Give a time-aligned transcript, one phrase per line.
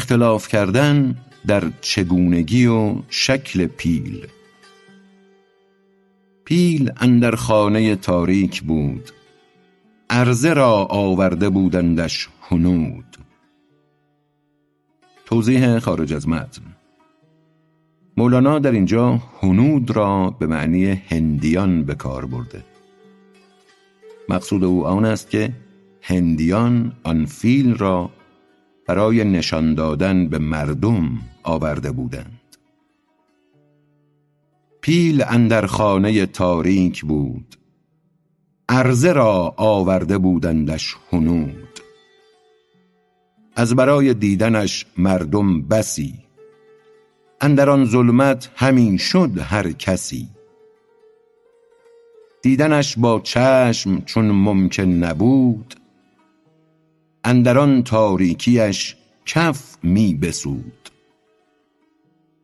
[0.00, 4.26] اختلاف کردن در چگونگی و شکل پیل.
[6.44, 9.10] پیل اندر خانه تاریک بود.
[10.10, 13.16] عرضه را آورده بودندش هنود.
[15.26, 16.62] توضیح خارج از متن.
[18.16, 22.64] مولانا در اینجا هنود را به معنی هندیان به کار برده.
[24.28, 25.52] مقصود او آن است که
[26.02, 28.10] هندیان آن فیل را
[28.90, 32.56] برای نشان دادن به مردم آورده بودند.
[34.80, 37.56] پیل اندر خانه تاریک بود.
[38.68, 41.80] عرضه را آورده بودندش هنود
[43.56, 46.14] از برای دیدنش مردم بسی.
[47.40, 50.28] اندر آن ظلمت همین شد هر کسی.
[52.42, 55.79] دیدنش با چشم چون ممکن نبود
[57.24, 60.90] اندر آن تاریکیش کف می بسود.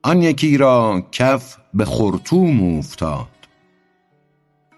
[0.02, 3.28] آن یکی را کف به خرطوم اوفتاد.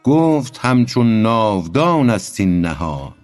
[0.05, 3.15] گفت همچون ناودان است این نهاد.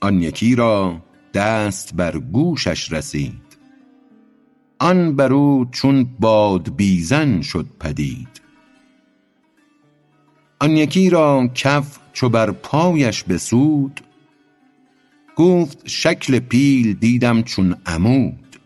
[0.00, 1.02] آن یکی را
[1.34, 3.56] دست بر گوشش رسید.
[4.78, 8.40] آن بر او چون بادبیزن شد پدید.
[10.60, 14.00] آن یکی را کف چو بر پایش بسود
[15.40, 18.56] گفت شکل پیل دیدم چون عمود.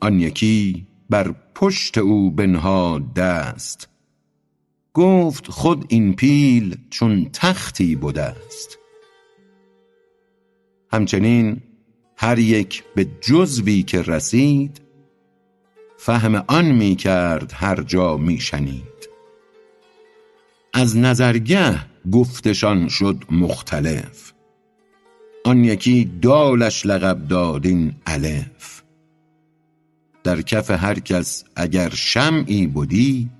[0.00, 3.88] آن یکی بر پشت او بنهاد دست.
[4.94, 8.78] گفت خود این پیل چون تختی بده است
[10.92, 11.60] همچنین
[12.16, 14.80] هر یک به جزوی که رسید
[15.96, 19.08] فهم آن می کرد هر جا می شنید.
[20.72, 21.80] از نظرگه
[22.12, 24.33] گفتشان شد مختلف.
[25.46, 28.82] آن یکی دالش لقب داد این الف.
[30.24, 33.30] در کف هر کس اگر شمعی بدی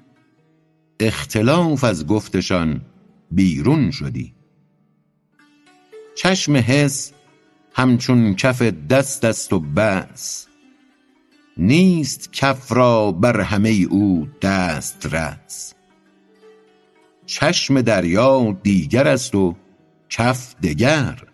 [1.00, 2.81] اختلاف از گفتشان
[3.31, 4.34] بیرون شدی.
[6.16, 7.12] چشم حس
[7.72, 10.47] همچون کف دست است و بس.
[11.56, 15.75] نیست کف را بر همه او دست رس.
[17.26, 19.56] چشم دریا دیگر است و
[20.09, 21.34] کف دگر.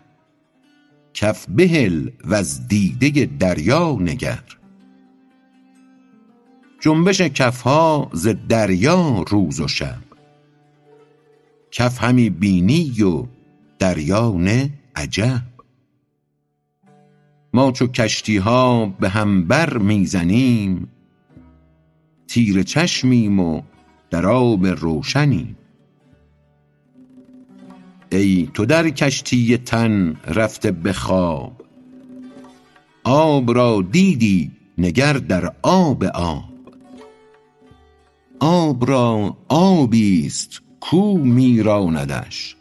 [1.21, 4.45] کف بهل وز دیده دریا نگر.
[6.81, 9.99] جنبش کفها ز دریا روز و شب.
[11.71, 13.27] کف همی بینی و
[13.79, 15.43] دریا نه عجب.
[17.55, 20.89] ما چو کشتیها به هم بر می زنیم
[22.29, 23.63] تیره چشمیم و
[24.11, 25.57] در آب روشنیم.
[28.13, 31.63] ای تو در کشتی تن رفته به خواب.
[33.05, 36.45] آب را دیدی نگر در آب آب.
[38.41, 42.57] آب را آبی است کو می راندش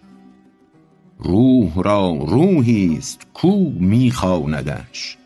[1.20, 5.18] روح را روحی است کو می خواندش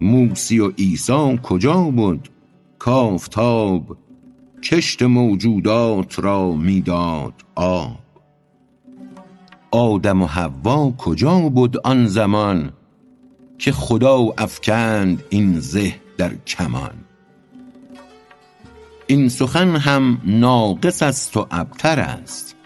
[0.00, 2.20] موسی و عیسی کجا بد
[2.78, 3.96] کآفتاب
[4.62, 8.07] کشت موجودات را می داد آب.
[9.70, 12.72] آدم و حوا کجا بد آن زمان
[13.58, 16.94] که خدا افکند این زه در کمان؟
[19.06, 22.56] این سخن هم ناقص است و ابتر است.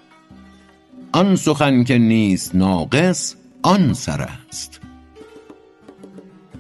[1.13, 4.81] آن سخن که نیست ناقص آن سر است.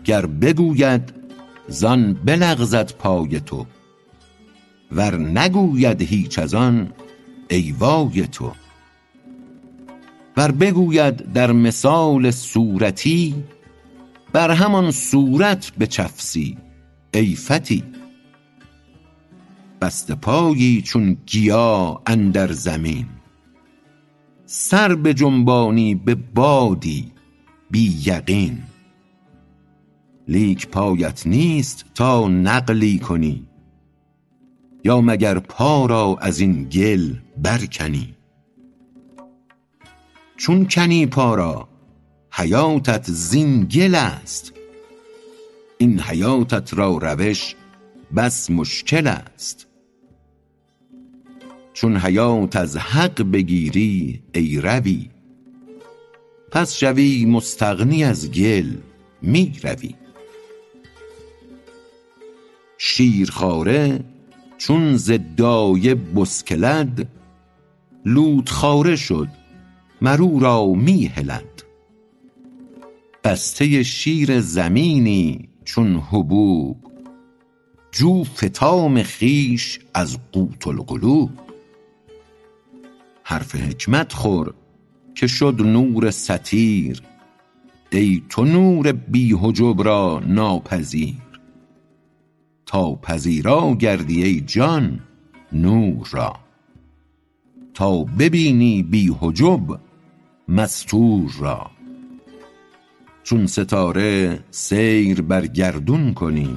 [0.05, 1.15] گر بگوید
[1.69, 3.67] زان بلغزد پای تو
[4.93, 6.93] ور نگوید هیچ از آن
[7.51, 8.53] ای وای تو.
[10.43, 13.35] ور بگوید در مثال صورتی
[14.33, 16.59] بر همان صورت بچفسی
[17.15, 17.85] ای فتی.
[19.81, 23.07] بسته پایی چون گیا اندر زمین
[24.47, 27.13] سر بجنبانی به بادی
[27.71, 28.59] بی یقین.
[30.29, 33.47] لیک پایت نیست تا نقلی کنی
[34.85, 38.15] یا مگر پا را از این گل بر کنی
[40.43, 41.69] چون کنی پا را
[42.33, 44.53] حیاتت زین گل است.
[45.79, 47.55] این حیاتت را روش
[48.17, 49.67] بس مشکل است.
[51.73, 55.11] چون حیات از حق بگیری ای روی
[56.51, 58.77] پس شوی مستغنی از گل
[59.23, 59.95] می روی.
[62.79, 64.05] شیرخواره
[64.59, 67.09] چون ز دایه بسکلد
[68.05, 69.42] لوت خواره شد
[70.03, 71.63] مر او را می هلد
[73.25, 76.77] بسته شیر زمینی چون حبوب
[77.93, 81.31] جو فطام خویش از قوت القلوب.
[83.25, 84.55] حرف حکمت خور
[85.15, 87.03] که شد نور ستیر
[87.93, 91.15] ای تو نور بی حجب را ناپذیر.
[92.67, 95.01] تا پذیرا گردی ای جان
[95.53, 96.37] نور را.
[97.75, 99.81] تا ببینی بی حجب
[100.53, 101.71] مستور را.
[103.23, 106.57] چون ستاره سیر بر گردون کنی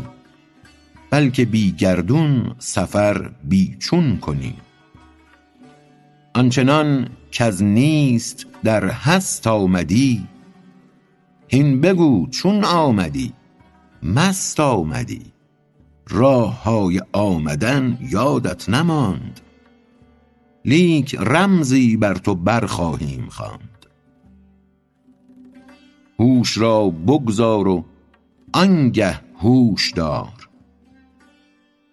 [1.10, 4.56] بلکه بی گردون سفر بی چون کنی.
[6.34, 10.28] آنچنان کز نیست در هست آمدی
[11.48, 13.34] هین بگو چون آمدی
[14.04, 15.22] مست آمدی.
[16.10, 19.40] راه های آمدن یادت نماند
[20.66, 23.75] لیک رمزی بر تو بر خواهیم خواند.
[26.20, 27.86] هوش را بگذار و
[28.54, 30.50] آنگه هوش دار.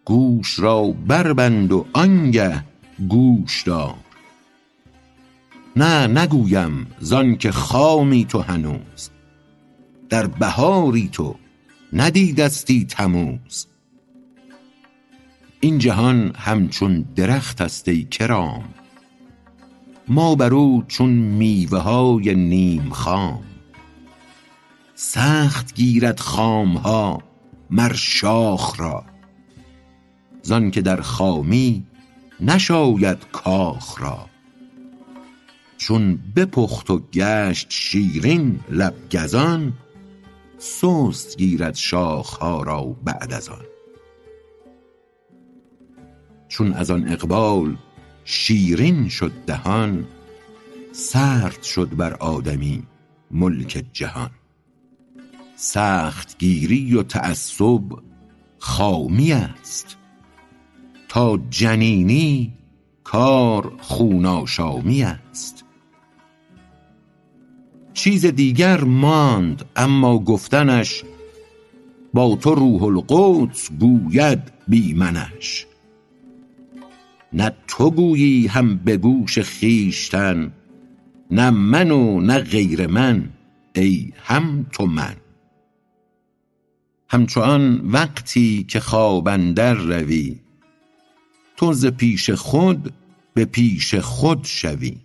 [0.05, 2.65] گوش را بربند و آنگه
[3.09, 3.95] گوش دار.
[5.77, 9.11] نه نگویم زانکه خامی تو هنوز.
[10.09, 11.37] در بهاری تو
[11.93, 13.67] ندیدستی تموز.
[15.61, 18.65] این جهان همچون درخت است ای کرام.
[20.09, 23.52] ما بر او چون میوه های نیم خام.
[24.95, 27.23] سخت گیرد خام ها
[27.71, 29.05] مر شاخ را.
[30.43, 31.87] زانکه در خامی
[32.41, 34.27] نشاید کاخ را.
[35.77, 39.73] چون بپخت و گشت شیرین لب گزان
[40.59, 43.65] سست گیرد شاخ ها را بعد از آن.
[46.49, 47.77] چون از آن اقبال
[48.25, 50.07] شیرین شد دهان
[50.93, 52.83] سرد شد بر آدمی
[53.31, 54.31] ملک جهان.
[55.63, 57.83] سخت گیری و تعصب
[58.59, 59.97] خامی است.
[61.09, 62.53] تا جنینی
[63.05, 65.65] کار خون آشامی است.
[67.95, 71.05] چیز دیگر ماند اما گفتنش
[72.15, 75.67] با تو روح القدس گوید بی منش
[77.33, 80.53] نه تو گویی هم به گوش خویشتن
[81.31, 83.29] نه من و نه غیر من
[83.75, 85.22] ای هم تو من.
[87.13, 90.39] همچو آن وقتی که خواب اندر روی
[91.57, 92.93] تو ز پیش خود
[93.35, 94.97] به پیش خود شوی.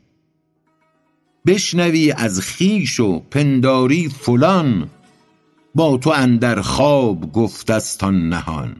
[1.45, 4.89] بشنوی از خویش و پنداری فلان
[5.75, 8.75] با تو اندر خواب گفته ست آن نهان.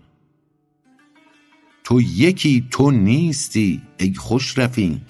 [1.83, 5.01] تو یکی تو نیستی ای خوش رفیق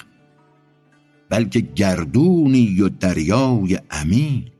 [1.30, 4.52] بلکه گردونی و دریای عمیق.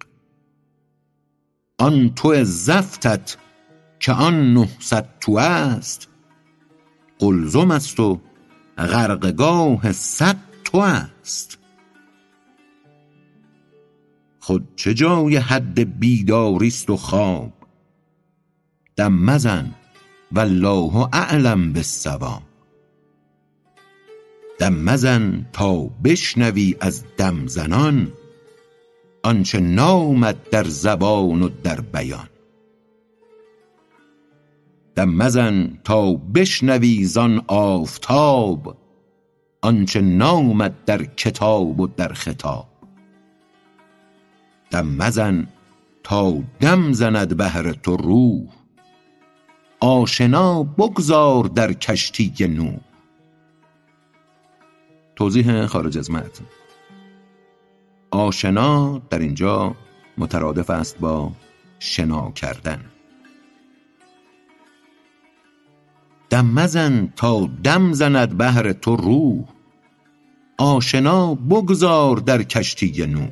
[1.78, 3.38] آن تو زفتت
[4.00, 6.08] که آن نهصد تو است.
[7.20, 8.22] قلزم است و
[8.78, 11.58] غرقه گاه صد تو است.
[14.40, 17.54] خود چه جای حد بیداری است و خواب؟
[18.96, 19.72] دم مزن
[20.32, 22.42] والله اعلم بالصواب.
[24.60, 28.12] دم مزن تا بشنوی از دم زنان
[29.24, 32.30] آنچه نامد در زبان و در بیان.
[34.98, 38.78] دم مزن تا بشنوی زان آفتاب
[39.62, 42.68] آنچه نامد در کتاب و در خطاب.
[44.72, 45.48] دم مزن
[46.04, 48.48] تا دم زند بهر تو روح
[49.80, 52.80] آشنا بگذار در کشتی نوح.
[55.16, 56.46] توضیح خارج از متن.
[58.12, 59.76] آشنا در اینجا
[60.18, 61.32] مترادف است با
[61.80, 62.97] شنا کردن.
[66.30, 69.46] دم مزن تا دم زند بهر تو روح.
[70.58, 73.32] آشنا بگذار در کشتی نوح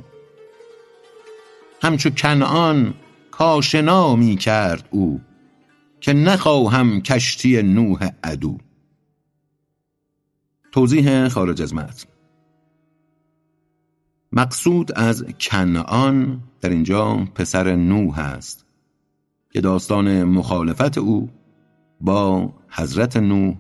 [1.82, 2.94] همچو کنعان
[3.32, 5.22] کآشنا می کرد او
[6.02, 8.58] که نخواهم کشتی نوح عدو.
[10.72, 12.10] توضیح خارج از متن.
[14.32, 18.66] مقصود از کنعان در اینجا پسر نوح است
[19.52, 21.30] که داستان مخالفت او
[22.02, 23.56] با حضرت نوح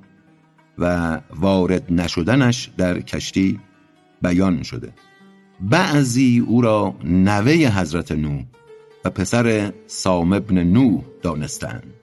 [0.77, 3.59] و وارد نشدنش در کشتی
[4.21, 4.93] بیان شده.
[5.61, 8.43] بعضی او را نوه حضرت نوح
[9.05, 11.93] و پسر سام ابن نوح دانستند.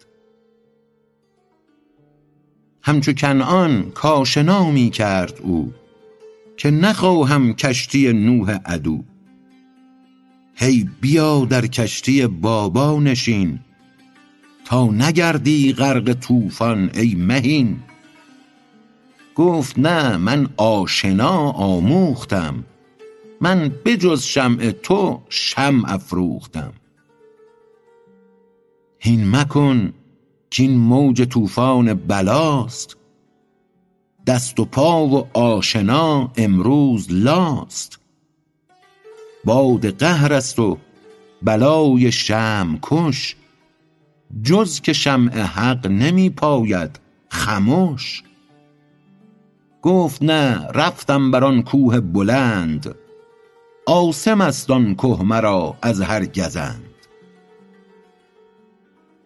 [2.83, 5.73] همچو کنعان کآشنا می کرد او
[6.57, 9.05] که نخواهم کشتی نوح عدو.
[10.55, 13.59] هی بیا در کشتی بابا نشین
[14.64, 17.81] تا نگردی غرق طوفان ای مهین.
[19.35, 22.64] گفت نه من آشنا آموختم.
[23.40, 26.73] من بجز شمع تو شمع افروختم.
[28.99, 29.92] هین مکن
[30.50, 32.97] کین موج طوفان بلاست.
[34.26, 37.99] دست و پا و آشنا امروز لاست.
[39.45, 40.78] باد قهر است و
[41.42, 43.37] بلای شمع کش.
[44.43, 48.23] جز که شمع حق نمی پاید خمش
[49.83, 52.95] گفت نه رفتم بر آن کوه بلند.
[53.87, 56.83] عاصم است آن که مرا از هر گزند.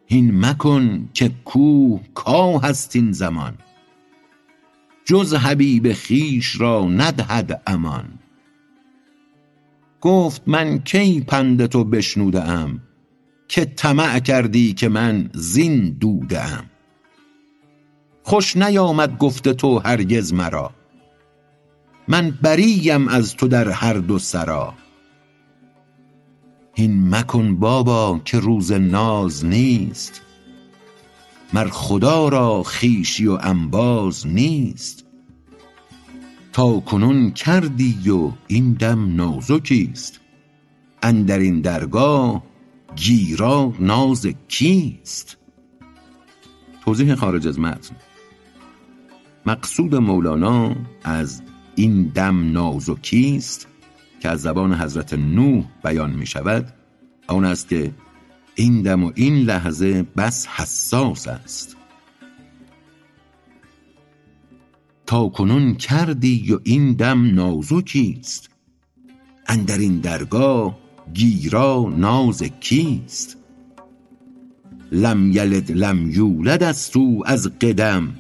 [0.07, 3.59] هین مکن که کوه کاه است این زمان.
[5.05, 8.09] جز حبیب خویش را ندهد امان.
[10.01, 12.81] گفت من کی پند تو بشنوده ام
[13.49, 16.65] که طمع کردی که من زین دوده ام.
[18.23, 20.71] خوش نیامد گفت تو هرگز مرا.
[22.09, 24.75] من بری ام از تو در هر دو سرا.
[26.75, 30.23] هین مکن بابا که روز ناز نیست.
[31.53, 35.05] مر خدا را خویشی و انباز نیست.
[36.53, 40.21] تا کنون کردی و این دم نازکی است.
[41.03, 42.43] اندرین درگاه
[42.97, 45.37] گیرا ناز کیست؟
[46.85, 47.97] توضیح خارج از متن.
[49.47, 51.43] مقصود مولانا از
[51.75, 53.69] این دم نازکی است
[54.21, 56.73] که از زبان حضرت نوح بیان می شود
[57.27, 57.95] آن است که
[58.55, 61.77] این دم و این لحظه بس حساس است.
[65.07, 68.51] تا کنون کردی و این دم نازکی است
[69.47, 73.37] اندر این درگاه گیرا ناز کیست؟
[74.93, 78.15] لم یلد لم یولد است او از قدم.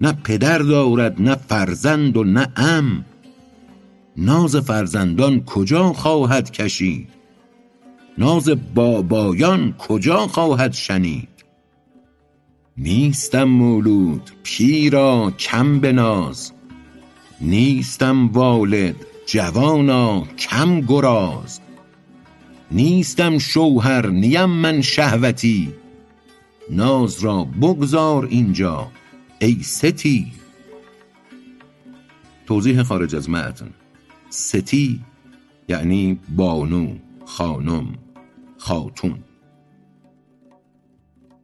[0.00, 3.04] نه پدر دارد نه فرزند و نه عم.
[4.16, 7.08] ناز فرزندان کجا خواهد کشید؟
[8.18, 11.28] ناز بابایان کجا خواهد شنید؟
[12.76, 16.52] نیستم مولود پیرا کم بناز
[17.40, 21.60] نیستم والد جوانا کم گراز.
[22.72, 25.72] نیستم شوهر نیم من شهوتی
[26.70, 28.90] ناز را بگذار اینجا
[29.40, 30.32] ای ستی.
[32.46, 33.70] توضیح خارج از متن.
[34.30, 35.00] ستی
[35.68, 37.86] یعنی بانو خانم
[38.58, 39.18] خاتون.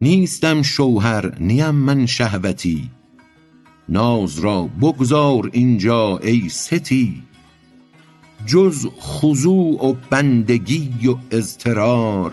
[0.01, 2.89] نیستم شوهر نیم من شهوتی
[3.89, 7.28] ناز را بگذار اینجا ای ستی.
[8.45, 12.31] جز خضوع و بندگی و اضطرار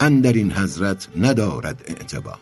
[0.00, 2.38] اندر این حضرت ندارد اعتبار.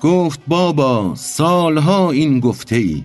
[0.00, 3.04] گفت بابا سالها این گفته ای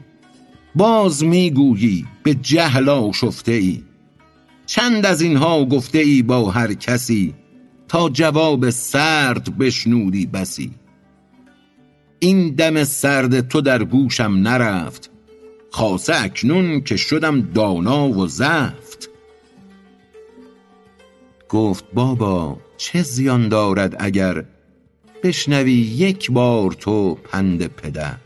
[0.75, 3.83] باز می گویی به جهل آشفته ای
[4.65, 7.33] چند از اینها گفته ای با هر کسی
[7.87, 10.71] تا جواب سرد بشنودی بسی.
[12.19, 15.10] این دم سرد تو در گوشم نرفت
[15.71, 19.09] خاصه اکنون که شدم دانا و زفت.
[21.49, 24.45] گفت بابا چه زیان دارد اگر
[25.23, 28.17] بشنوی یک بار تو پند پدر؟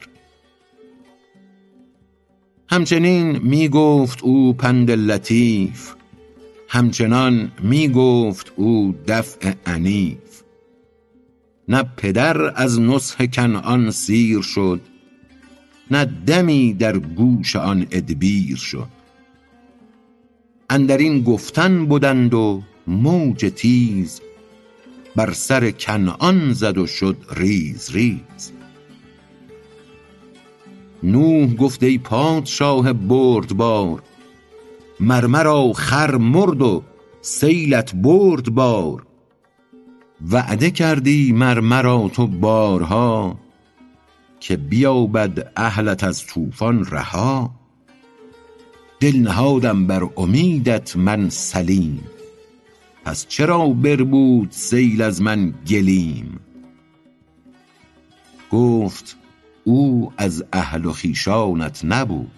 [2.69, 5.93] همچنین می گفت او پند لطیف
[6.67, 10.41] همچنان می گفت او دفع عنیف.
[11.67, 14.81] نه پدر از نصح کنعان سیر شد
[15.91, 18.87] نه دمی در گوش آن ادبیر شد
[20.69, 24.21] اندرین گفتن بدند و موج تیز
[25.15, 28.51] بر سر کنعان زد و شد ریز ریز.
[31.03, 34.03] نوح گفت ای پادشاه بردبار
[34.99, 36.83] مر مرا خر مرد و
[37.21, 39.05] سیلت برد بار
[40.31, 43.39] وعده کردی مر مرا تو بارها
[44.39, 47.55] که بیابد اهلت از طوفان رها
[48.99, 52.03] دل نهادم بر امیدت من سلیم.
[53.05, 56.39] پس چرا بربود سیل از من گلیم؟
[58.51, 59.17] گفت
[59.63, 62.31] او از اهل و خویشانت نبود.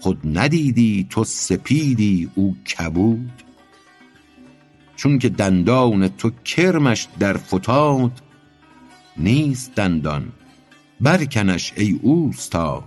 [0.00, 3.42] خود ندیدی تو سپیدی او کبود.
[4.96, 8.22] چون که دندان تو کرمش در فتاد
[9.16, 10.32] نیست دندان
[11.00, 12.84] برکنش ای اوستاد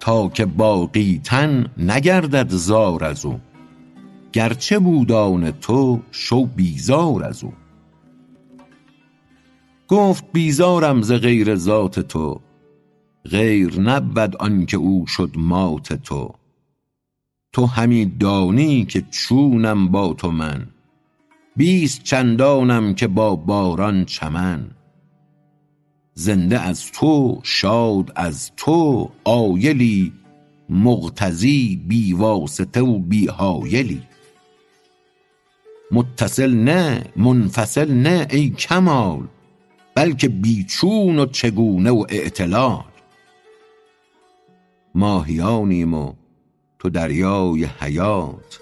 [0.00, 3.40] تا که باقی تن نگردد زار از او.
[4.32, 7.52] گرچه بودان تو شو بیزار از او.
[9.88, 12.40] گفت بیزارم ز غیر ذات تو
[13.24, 16.34] غیر نبود آنکه او شد مات تو.
[17.52, 20.66] تو همی دانی که چونم با تو من
[21.56, 24.70] بیست چندانم که با باران چمن.
[26.18, 30.12] زنده از تو شاد از تو عایلی
[30.68, 34.02] مغتذی بی واسطه و بی حایلی.
[35.90, 39.28] متصل نه منفصل نه ای کمال
[39.94, 42.84] بلکه بی چون و چگونه و اعتلال.
[44.94, 46.12] ماهیانیم و
[46.78, 48.60] تو دریای حیات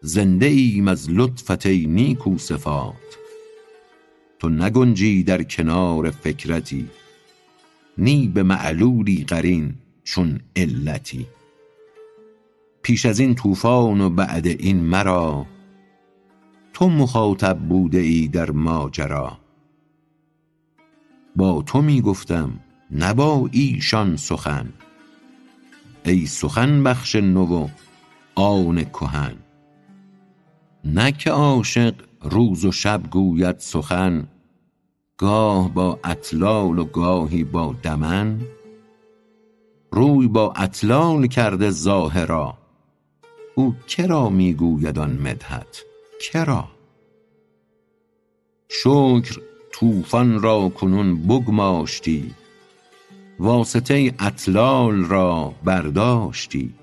[0.00, 3.25] زنده ایم از لطفت ای نیکو صفات.
[4.38, 6.88] تو نگنجی در کنار فکرتی
[7.98, 9.74] نی به معلولی قرین
[10.04, 11.26] چون علتی.
[12.82, 15.46] پیش از این طوفان و بعد این مرا
[16.72, 19.38] تو مخاطب بوده ای در ماجرا.
[21.36, 24.72] با تو می گفتم نه با ایشان سخن.
[26.04, 27.68] ای سخن بخش نو و
[28.34, 29.36] آن کهن.
[30.84, 34.28] نه عاشق روز و شب گوید سخن
[35.18, 38.40] گاه با اطلال و گاهی با دمن.
[39.92, 42.58] روی با اطلال کرده ظاهرا
[43.54, 45.84] او کرا می گوید آن مدحت؟
[46.20, 46.68] کرا؟
[48.68, 49.40] شکر
[49.72, 52.34] طوفان را کنون بگماشتی
[53.38, 56.74] واسطه اطلال را برداشتی.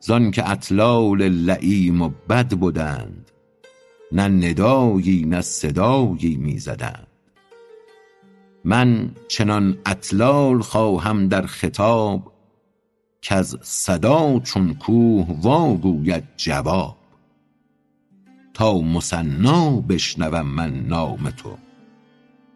[0.00, 3.30] زانکه اطلال لییم و بد بدند
[4.12, 7.06] نه ندایی نه صدایی می زدند
[8.64, 12.32] من چنان اطلال خواهم در خطاب
[13.22, 16.96] کز صدا چون کوه وا گوید جواب.
[18.54, 21.56] تا مثنا بشنوم من نام تو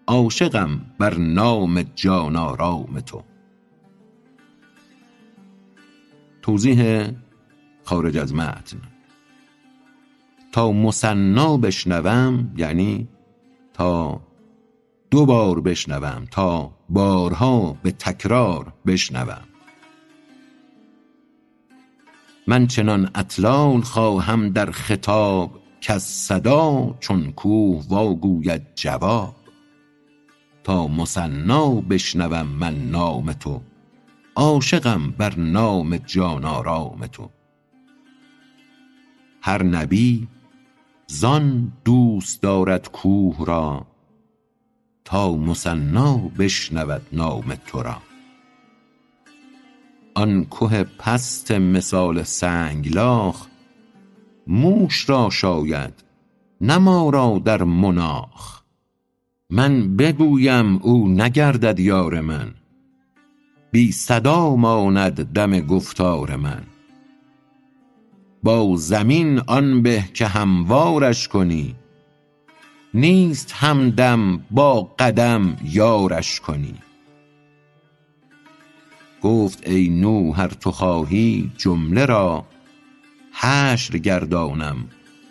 [0.06, 3.22] عاشقم بر نام جان آرام تو.
[6.42, 7.10] توضیح
[7.84, 8.78] خارج از متن.
[10.52, 13.08] تا مثنا بشنوم یعنی
[13.72, 14.20] تا
[15.10, 19.42] دو بار بشنوم تا بارها به تکرار بشنوم.
[22.46, 29.34] من چنان اطلال خواهم در خطاب کز صدا چون کوه وا گوید جواب.
[30.64, 33.60] تا مثنا بشنوم من نام تو
[34.36, 37.30] عاشقم بر نام جان آرام تو.
[39.42, 40.28] هر نبی
[41.12, 43.86] زان دوست دارد کوه را
[45.04, 47.96] تا مثنا بشنود نام تو را.
[50.14, 53.46] آن که پست مثال سنگلاخ
[54.46, 55.94] موش را شاید
[56.60, 58.62] نه ما را در مناخ.
[59.50, 62.54] من بگویم او نگردد یار من
[63.70, 66.62] بی صدا ماند دم گفتار من.
[68.42, 71.74] با زمین آن به که هموارش کنی.
[72.94, 76.74] نیست همدم با قدم یارش کنی.
[79.22, 82.44] گفت ای نوح ار تو خواهی جمله را
[83.32, 84.76] حشر گردانم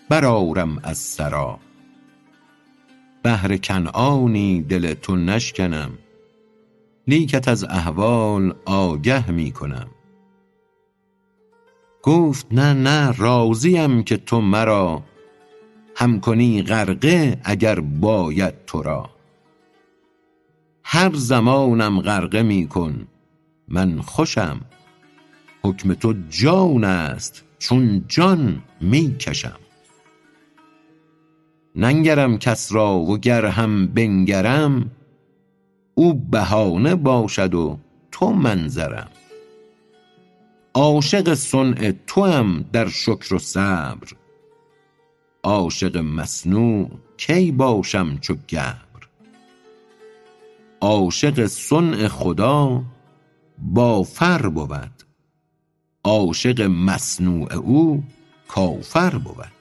[0.10, 1.56] برآرم از ثری
[3.24, 5.92] بهر کنعانی دل تو نشکنم
[7.08, 9.88] لیکت از احوال آگه می کنم.
[12.10, 15.04] گفت نه نه راضیم که تو مرا.
[15.96, 19.10] هم کنی غرقه اگر باید تو را.
[20.84, 23.08] هر زمانم غرقه می کن
[23.68, 24.62] من خوشم.
[25.64, 29.60] حکم تو جان است چون جان می کشم.
[31.76, 34.92] ننگرم کس را و گر هم بنگرم
[35.96, 37.78] او بهانه باشد و
[38.12, 39.10] تو منظرم.
[40.80, 44.08] عاشق صنع توام در شکر و صبر.
[45.44, 49.08] عاشق مصنوع کی باشم چو گبر؟
[50.82, 52.84] عاشق صنع خدا
[53.58, 55.04] با فر بود.
[56.04, 58.04] عاشق مصنوع او
[58.48, 59.59] کافر بود.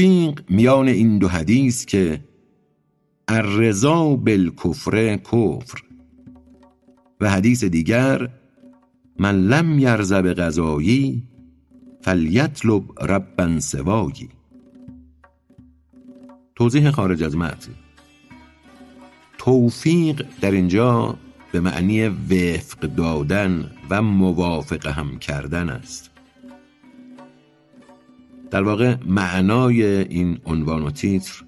[0.00, 2.20] توفیق میان این دو حدیث که
[3.28, 5.82] الرضا بالکفر کفر
[7.20, 8.28] و حدیث دیگر
[9.18, 11.22] من لم یرزب غذایی
[12.02, 14.28] فلیطلب ربا سوایی.
[16.54, 17.72] توضیح خارج از متن.
[19.38, 21.16] توفیق در اینجا
[21.52, 26.09] به معنی وفق دادن و موافق هم کردن است.
[28.50, 31.44] در واقع معنای این عنوان و تیتر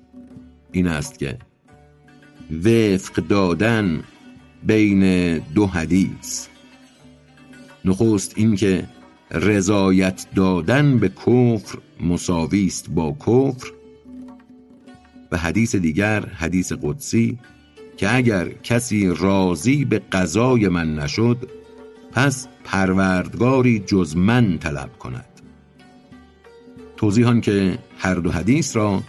[0.73, 1.39] این است که
[2.65, 4.03] وفق دادن
[4.67, 6.47] بین دو حدیث.
[7.85, 8.89] نخست اینکه
[9.31, 13.73] رضایت دادن به کفر مساوی است با کفر
[15.33, 17.39] و حدیث دیگر حدیث قدسی
[17.97, 21.49] که اگر کسی راضی به قضای من نشد
[22.13, 25.32] پس پروردگاری جز من طلب کند.
[27.03, 29.03] توضیحان که هر دو حدیث را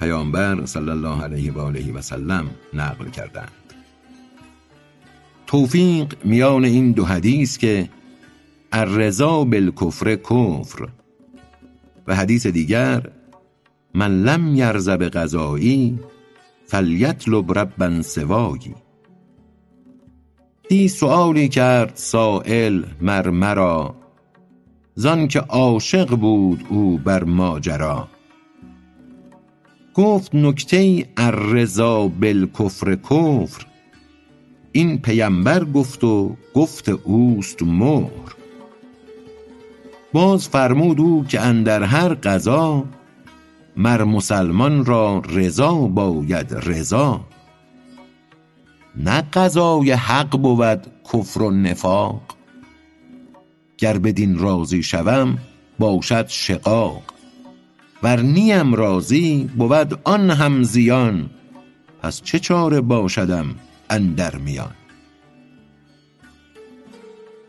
[0.00, 3.74] پیامبر صلی الله علیه و آله و سلم نقل کردند.
[5.46, 7.88] توفیق میان این دو حدیث که
[8.72, 10.88] الرضا بالکفر کفر
[12.06, 13.10] و حدیث دیگر
[13.94, 15.98] من لم یرزب قضایی
[16.66, 18.74] فلیطلب ربا سوایی.
[20.68, 24.03] دی سؤالی کرد سائل مر مرا
[24.94, 28.08] زان که عاشق بود او بر ماجرا.
[29.94, 33.66] گفت نکته الرضا بالکفر کفر.
[34.72, 38.34] این پیمبر گفت و گفت اوست مهر.
[40.12, 42.84] باز فرمود او که اندر هر قضا
[43.76, 47.20] مر مسلمان را رضا باید رضا.
[48.96, 52.22] نه قضای حق بود کفر و نفاق.
[53.78, 55.38] گر بدین راضی شوم
[55.78, 57.02] باشد شقاق.
[58.02, 61.30] ور نیم راضی بود آن هم زیان.
[62.02, 63.54] پس چه چاره باشدم
[63.90, 64.74] اندر میان؟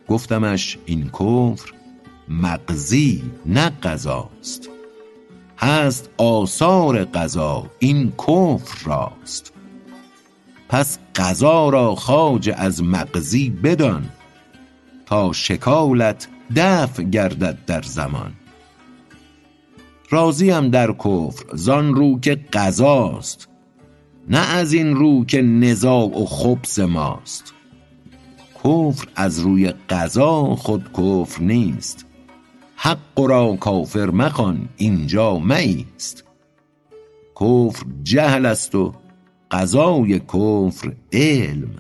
[0.07, 1.71] گفتمش این کفر
[2.29, 4.69] مغزی نه قضاست
[5.57, 9.53] هست آثار قضا این کفر راست.
[10.69, 14.09] پس قضا را خواجه از مغزی بدان.
[15.05, 18.33] تا شکالت دفع گردد در زمان.
[20.09, 23.49] راضیم در کفر زان رو که قضاست
[24.29, 27.53] نه از این رو که نزاع و خبث ماست.
[28.65, 32.05] کفر از روی قضا خود کفر نیست
[32.75, 36.23] حق را کافر مخوان اینجا مه ایست
[37.39, 38.93] کفر جهل است و
[39.51, 41.75] قضای کفر علم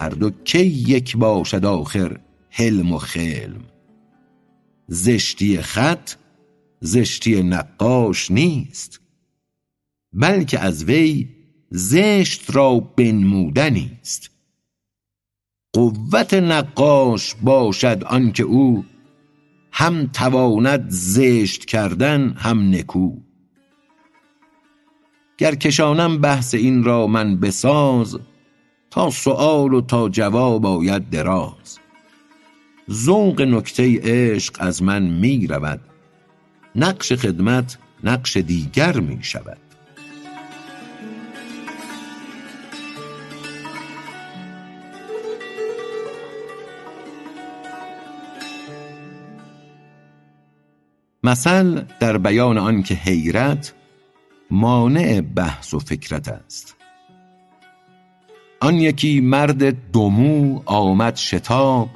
[0.00, 2.18] هر دو کی یک باشد آخر
[2.58, 3.64] حلم و خلم.
[4.88, 6.10] زشتی خط
[6.80, 9.00] زشتی نقاش نیست.
[10.12, 11.28] بلکه از وی
[11.70, 14.30] زشت را بنمودنی است
[15.72, 18.84] قوت نقاش باشد آنکه او
[19.72, 23.12] هم تواند زشت کردن هم نکو.
[25.38, 28.18] گر کشانم بحث این را من بساز
[28.90, 31.78] تا سؤال و تا جواب آید دراز.
[32.90, 35.80] ذوق نکته عشق از من می رود
[36.76, 39.58] نقش خدمت نقش دیگر می شود
[51.24, 53.74] مثل در بیان آن که حیرت
[54.50, 56.76] مانع بحث و فکرت است.
[58.60, 61.88] آن یکی مرد دومو آمد شتاب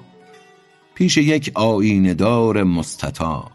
[1.00, 3.50] پیش یک آیینه دار مستطاب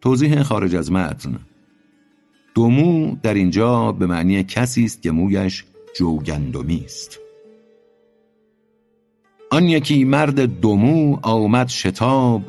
[0.00, 1.38] توضیح خارج از متن.
[2.54, 5.64] دومو در اینجا به معنی کسی است که مویش
[5.96, 7.18] جوگندمی است.
[9.50, 12.42] آن یکی مرد دومو آمد شتاب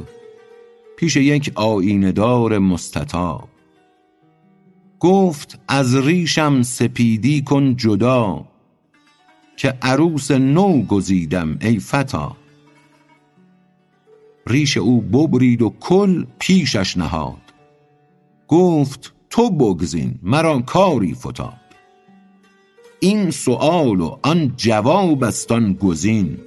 [0.95, 3.49] پیش یک آیینه دار مستطاب
[4.99, 8.45] گفت از ریشم سپیدی کن جدا
[9.57, 12.46] که عروس نو گزیدم ای فتی
[14.47, 17.41] ریش او ببرید و کل پیشش نهاد.
[18.47, 21.53] گفت تو بگزین مرا کاری فتاد.
[22.99, 26.37] این سؤال و آن جواب است آن گزین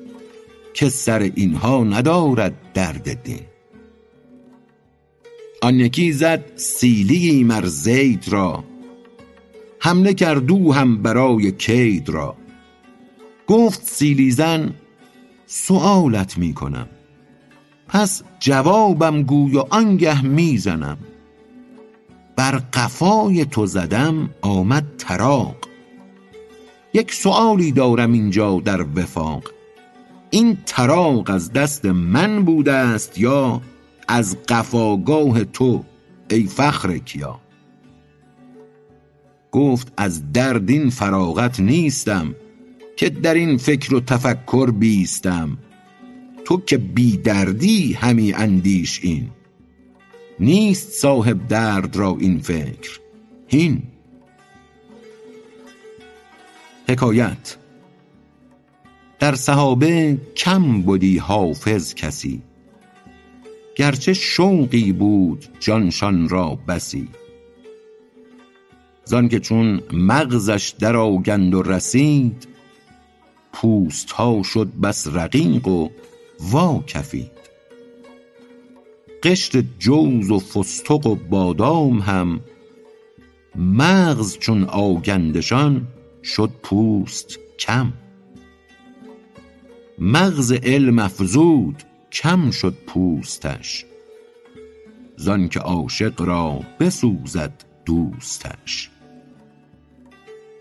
[0.74, 3.40] که سر اینها ندارد درد دین.
[5.62, 8.64] آن یکی زد سیلی مر زید را
[9.78, 12.36] حمله کرد او هم برای کید را.
[13.46, 14.74] گفت سیلی زن
[15.46, 16.88] سؤالت می کنم.
[17.92, 20.98] پس جوابم گوی و آنگه می زنم
[22.36, 25.56] بر قفای تو زدم آمد تراق
[26.94, 29.42] یک سؤالی دارم اینجا در وفاق.
[30.30, 33.60] این تراق از دست من بوده است یا
[34.08, 35.84] از قفاگاه تو
[36.30, 37.40] ای فخر کیا؟
[39.52, 42.34] گفت از درد این فراغت نیستم
[42.96, 45.58] که در این فکر و تفکر بیستم.
[46.50, 49.30] تو که بی دردی همی اندیش این.
[50.40, 53.00] نیست صاحب درد را این فکر.
[53.46, 53.82] هین.
[56.88, 57.56] حکایت.
[59.18, 62.42] در صحابه کم بودی حافظ کسی.
[63.76, 67.08] گرچه شوقی بود جانشان را بسی.
[69.04, 72.48] زانکه چون مغزش در آگند و رسید
[73.52, 75.88] پوست ها شد بس رقیق و
[76.40, 77.30] وا کفید
[79.22, 82.40] قشر جوز و فستق و بادام هم.
[83.56, 85.86] مغز چون آگندشان
[86.24, 87.92] شد پوست کم.
[89.98, 93.84] مغز علم افزود کم شد پوستش.
[95.16, 98.90] زانکه عاشق را بسوزد دوستش.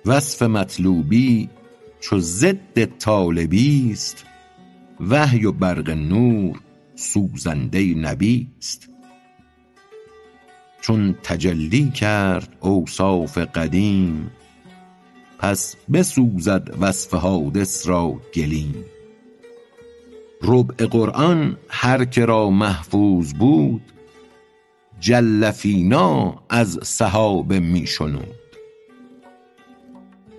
[0.06, 1.50] وصف مطلوبی
[2.00, 4.26] چو ضد طالبی است.
[5.00, 6.60] وحی و برق نور
[6.96, 8.90] سوزنده نبی است.
[10.82, 14.32] چون تجلی کرد اوصاف قدیم
[15.40, 18.86] پس بسوزد وصف حادث را گلیم.
[20.42, 23.82] ربع قرآن هر که را محفوظ بود
[25.00, 28.36] جل فینا از صحابه می شنود.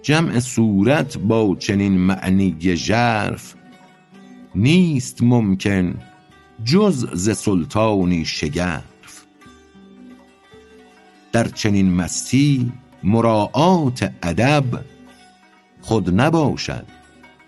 [0.02, 3.54] جمع صورت با چنین معنی ژرف
[4.54, 5.94] نیست ممکن
[6.64, 9.24] جز ز سلطانی شگرف.
[11.32, 14.64] در چنین مستی مراعات ادب
[15.80, 16.86] خود نباشد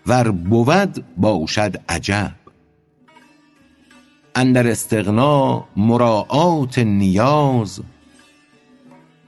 [0.07, 2.35] ور بود باشد عجب.
[4.35, 7.81] اندر استغنا مراعات نیاز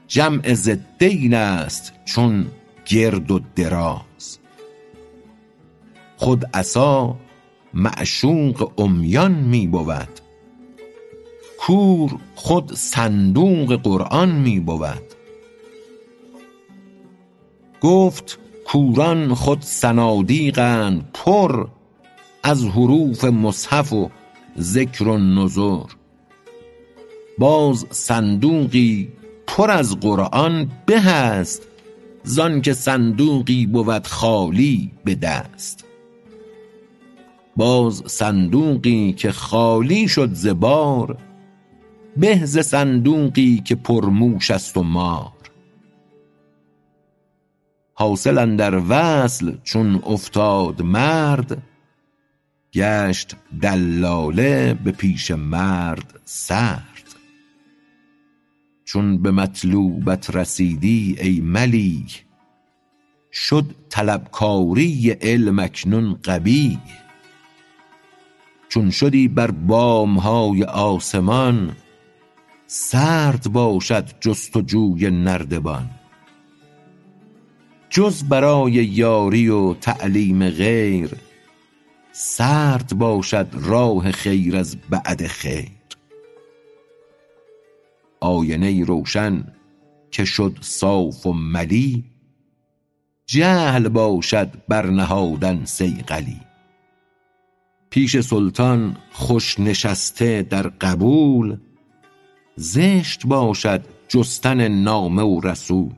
[0.08, 2.46] جمع ضدین است چون
[2.86, 4.38] گرد و دراز.
[6.16, 7.16] خود عصا
[7.76, 10.20] معشوق عمیان می بود.
[11.58, 15.02] کور خود صندوق قرآن می بود.
[17.80, 21.66] گفت کوران خود صنادیقند پر
[22.42, 24.10] از حروف مصحف و
[24.58, 25.86] ذکر و نذر.
[27.38, 29.08] باز صندوقی
[29.46, 31.62] پر از قرآن به است
[32.24, 35.86] زانکه صندوقی بود خالی به دست.
[37.56, 41.18] باز صندوقی که خالی شد ز بار
[42.16, 45.32] به ز صندوقی که پر موش است و مار.
[47.94, 51.62] حاصل اندر وصل چون افتاد مرد
[52.72, 57.14] گشت دلاله به پیش مرد سرد.
[58.84, 62.06] چون به مطلوبت رسیدی ای ملیح
[63.32, 67.05] شد طلبکاری علم اکنون قبیح.
[68.68, 71.76] چون شدی بر بام های آسمان
[72.66, 75.90] سرد باشد جستجوی نردبان.
[77.90, 81.10] جز برای یاری و تعلیم غیر
[82.12, 85.68] سرد باشد راه خیر از بعد خیر.
[88.20, 89.44] آینه روشن
[90.10, 92.04] که شد صاف و ملی
[93.26, 96.45] جهل باشد بر نهادن صیقلی.
[97.90, 101.56] پیش سلطان خوش نشسته در قبول
[102.56, 105.92] زشت باشد جستن نامه و رسول.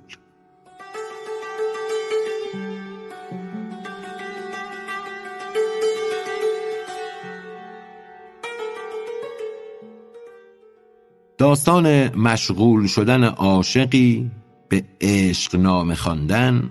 [11.39, 14.31] داستان مشغول شدن عاشقی
[14.69, 16.71] به عشقنامه خواندن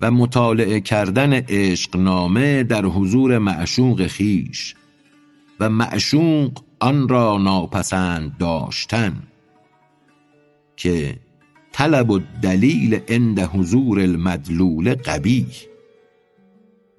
[0.00, 4.74] و مطالعه کردن عشقنامه در حضور معشوق خویش
[5.60, 9.22] و معشوق آن را ناپسند داشتن
[10.76, 11.18] که
[11.72, 15.46] طلب الدلیل عند حضور المدلول قبیح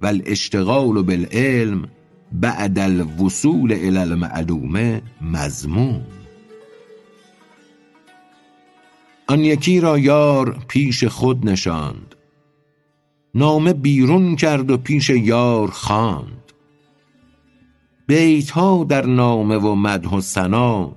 [0.02, 1.90] و الاشتغال بالعلم
[2.32, 6.06] بعد الوصول الی المعلومه مذموم.
[9.28, 12.16] آن یکی را یار پیش خود نشاند
[13.38, 16.52] نامه بیرون کرد و پیش یار خواند.
[18.08, 20.92] بیت ها در نامه و مدح و ثنا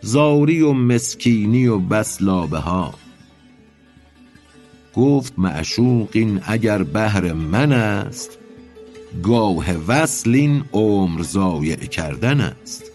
[0.00, 2.94] زاری و مسکینی و بس لابه ها
[4.94, 8.38] گفت معشوق این اگر بهر من است
[9.22, 12.92] گاه وصل این عمر ضایع کردن است.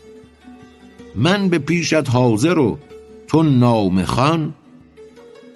[1.16, 2.78] من به پیشت حاضر و
[3.28, 4.54] تو نامه خوان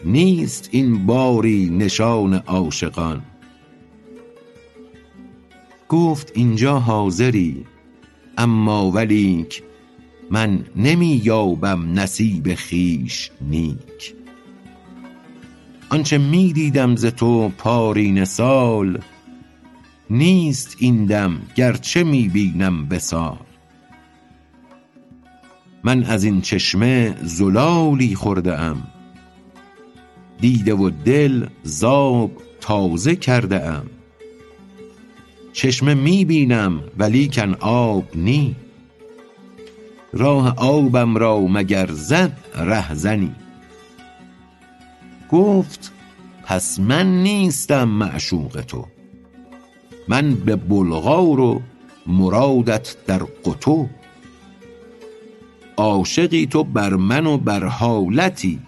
[0.06, 3.22] نیست این باری نشان عاشقان.
[5.90, 7.66] گفت اینجا حاضری
[8.38, 9.64] اما ولیک
[10.30, 14.16] من نمی یابم نصیب خویش نیک.
[15.90, 19.00] آنچه می دیدم ز تو پارینه سال
[20.10, 23.38] نیست این دم گرچه می بینم وصال.
[25.84, 28.84] من از این چشمه زلالی خورده ام
[30.42, 33.86] دیده و دل ز آب تازه کرده ام.
[35.54, 38.56] چشمه می بینم ولیکن آب نی.
[40.14, 43.36] راه آبم را مگر زد رهزنی
[45.32, 45.92] گفت
[46.44, 48.86] پس من نیستم معشوق تو.
[50.08, 51.62] من به بلغار و
[52.08, 53.88] مرادت در قتو
[55.78, 58.60] عاشقی تو بر من و بر حالتی.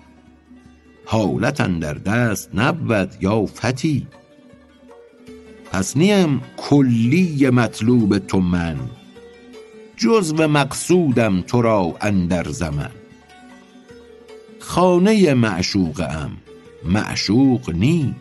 [1.06, 4.08] حالت اندر دست نبود یا فتی.
[5.72, 8.78] پس نیم کلی مطلوب تو من
[9.98, 12.92] جزو مقصودم تو را اندر زمن.
[14.60, 16.38] خانه معشوقه ام
[16.86, 18.16] معشوق نی.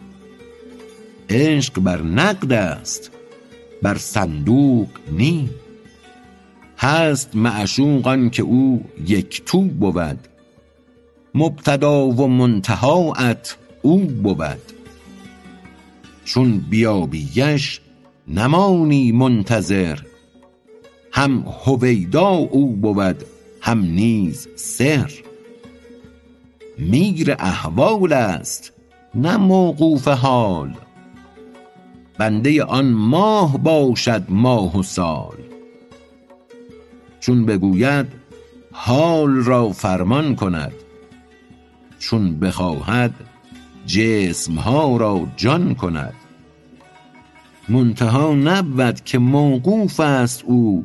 [1.30, 3.10] عشق بر نقد است
[3.82, 5.50] بر صندوق نی.
[6.78, 10.28] هست معشوق آنکه او یکتو بود.
[11.34, 14.72] مبتدا و منتهاات او بود.
[16.24, 17.80] چون بیابیش
[18.28, 19.98] نمانی منتظر
[21.12, 23.24] هم هویدا او بود
[23.60, 25.12] هم نیز سر.
[26.78, 28.72] میر احوال است
[29.14, 30.74] نه موقوف حال.
[32.18, 35.36] بنده آن ماه باشد ماه و سال.
[37.20, 38.06] چون بگوید
[38.72, 40.72] حال را فرمان کند.
[42.02, 43.14] چون بخواهد
[43.86, 46.14] جسم ها را جان کند.
[47.68, 50.84] منتها نبود که موقوف است او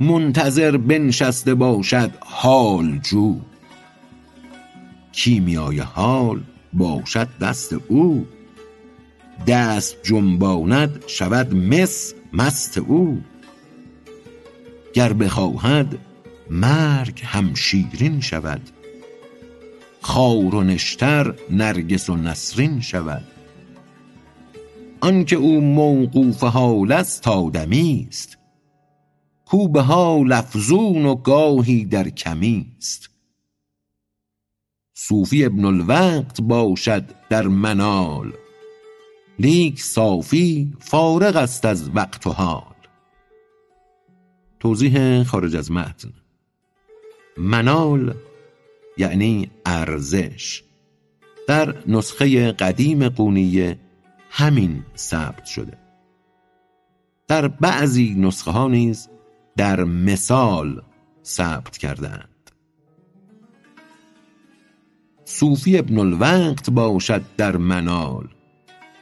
[0.00, 3.40] منتظر بنشسته باشد حال جو.
[5.12, 6.40] کیمیای حال
[6.72, 8.26] باشد دست او
[9.46, 13.22] دست جنباند شود مس مست او.
[14.94, 15.98] گر بخواهد
[16.50, 18.60] مرگ هم شیرین شود.
[20.00, 23.24] خار و نشتر نرگس و نسرین شود.
[25.00, 28.38] آنکه او موقوف حال است آدمی است.
[29.44, 33.10] کو به حال افزون و گاهی در کمی است.
[34.94, 38.32] صوفی ابن الوقت باشد در منال.
[39.38, 42.62] لیک صافی فارغ است از وقت و حال.
[44.60, 46.12] توضیح خارج از متن.
[47.36, 48.14] منال
[48.98, 50.62] یعنی ارزش.
[51.48, 53.78] در نسخه قدیم قونیه
[54.30, 55.78] همین ثبت شده.
[57.28, 59.08] در بعضی نسخه ها نیز
[59.56, 60.82] در مثال
[61.24, 62.28] ثبت کردند
[65.24, 68.28] صوفی ابن الوقت باشد در منال.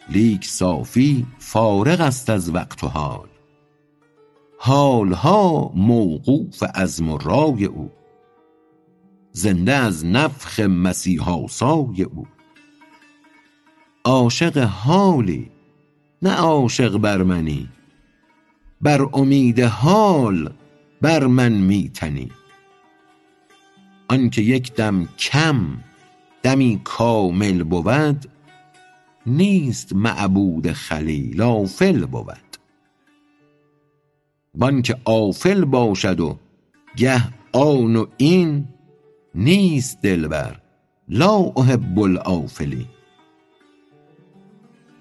[0.09, 3.29] لیک صافی فارغ است از وقت و حال.
[4.59, 7.91] حالها موقوف عزم و رای او.
[9.37, 12.27] زنده از نفخ مسیح آسای او.
[14.05, 15.51] عاشق حالی
[16.23, 17.69] نه عاشق بر منی.
[18.81, 20.53] بر امید حال
[21.01, 22.31] بر من می تنی
[24.09, 25.67] آنکه یک دم کم
[26.43, 28.29] دمی کامل بود
[29.27, 32.57] نیست معبود خلیل آفل بود.
[34.55, 36.39] وآنکه آفل باشد و
[36.97, 37.23] گه
[37.53, 38.69] آن و این
[39.37, 40.61] نیست دلبر.
[41.09, 42.87] لا احب الآفلین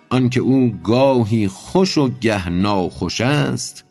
[0.09, 3.85] آنکه او گاهی خوش و گه ناخوش است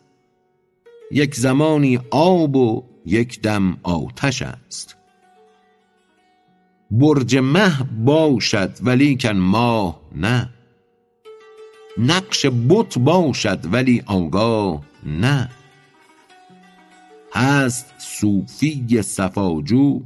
[1.11, 4.97] یک زمانی آب و یک دم آتش است.
[6.91, 10.49] برج مه باشد ولیکن ماه نه.
[11.97, 15.49] نقش بت باشد ولی آگاه نه.
[17.33, 20.01] هست صوفی صفاجو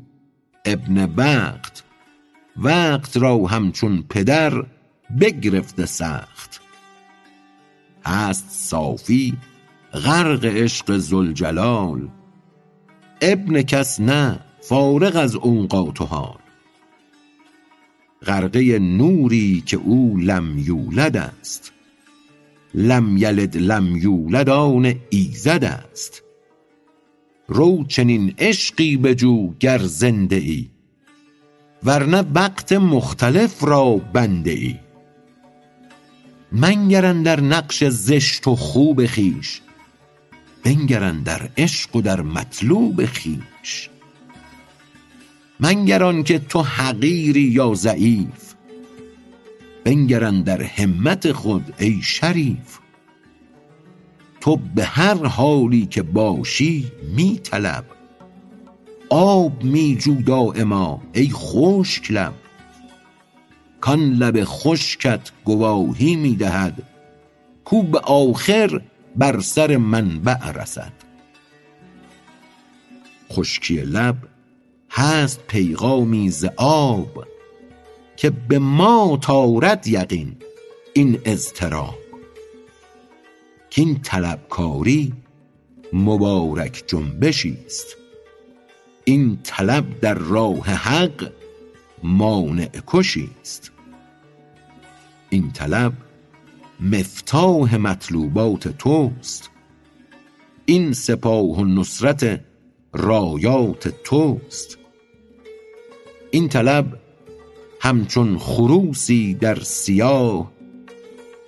[0.72, 1.84] ابن وقت
[2.58, 4.66] وقت را همچون پدر
[5.22, 6.62] بگرفته سخت.
[8.06, 9.38] هست صافی
[9.94, 12.10] غرق عشق ذوالجلال.
[13.22, 16.40] ابن کس نه فارغ از اوقات و حال.
[18.26, 21.72] غرقه نوری که او لم یولد است.
[22.74, 26.24] لم یلد لم یولد آن ایزد است.
[27.50, 30.70] رو چنین عشقی بجو گر زنده ای
[31.84, 34.76] ورنه وقت مختلف را بنده ای.
[36.52, 39.62] منگر در نقش زشت و خوب خویش
[40.64, 43.90] بنگر در عشق و در مطلوب خویش.
[45.60, 48.54] منگر که تو حقیری یا ضعیف
[49.84, 52.79] بنگر در همت خود ای شریف.
[54.42, 57.86] تو به هر حالی که باشی می طلب
[59.10, 62.34] آب می جو دایما ای خشک لب.
[63.82, 66.84] کان لب خشکت گواهی می دهد
[67.66, 68.82] کو به آخر
[69.16, 70.94] بر سر منبع رسد.
[73.32, 74.16] خشکی لب
[74.92, 77.26] هست پیغامی ز آب
[78.18, 80.36] که به ما تارد یقین
[80.94, 82.09] این اضطراب.
[83.70, 85.14] کین طلبکاری
[85.94, 87.98] مبارک جنبشی است.
[89.04, 91.32] این طلب در راه حق
[92.04, 93.72] مانع کشی است.
[95.30, 95.94] این طلب
[96.80, 99.50] مفتاح مطلوبات توست.
[100.66, 102.42] این سپاه و نصرت
[102.94, 104.78] رایات توست.
[106.32, 107.00] این طلب
[107.82, 110.52] همچون خروسی در سیاه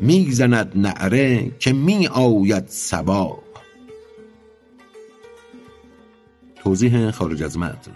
[0.02, 3.40] می‌زند نعره که می آید صبا.
[6.56, 7.92] توضیح خارج از متن.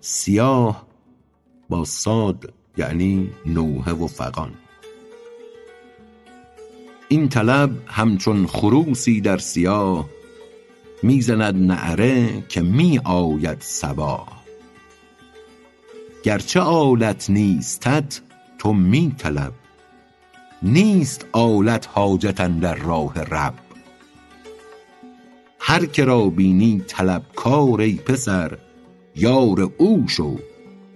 [0.00, 0.86] سیاه
[1.68, 4.54] با ساد یعنی نوحه و فقان
[7.08, 10.08] این طلب همچون خروسی در سیاه
[11.02, 14.26] می‌زند نعره که می آید صبا.
[16.22, 18.20] گرچه آلت نیستت
[18.58, 19.52] تو می طلب
[20.64, 23.54] نیست آلت حاجت اندر راه رب.
[25.58, 28.58] هر که را بینی طلبکار ای پسر
[29.16, 30.36] یار او شو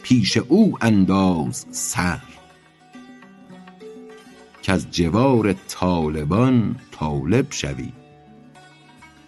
[0.02, 2.20] پیش او انداز سر.
[4.62, 7.92] کز جوار طالبان طالب شوی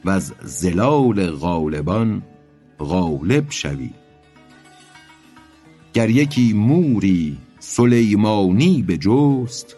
[0.04, 2.22] وز ظلال غالبان
[2.78, 3.90] غالب شوی.
[5.94, 9.76] گر یکی موری سلیمانی بجست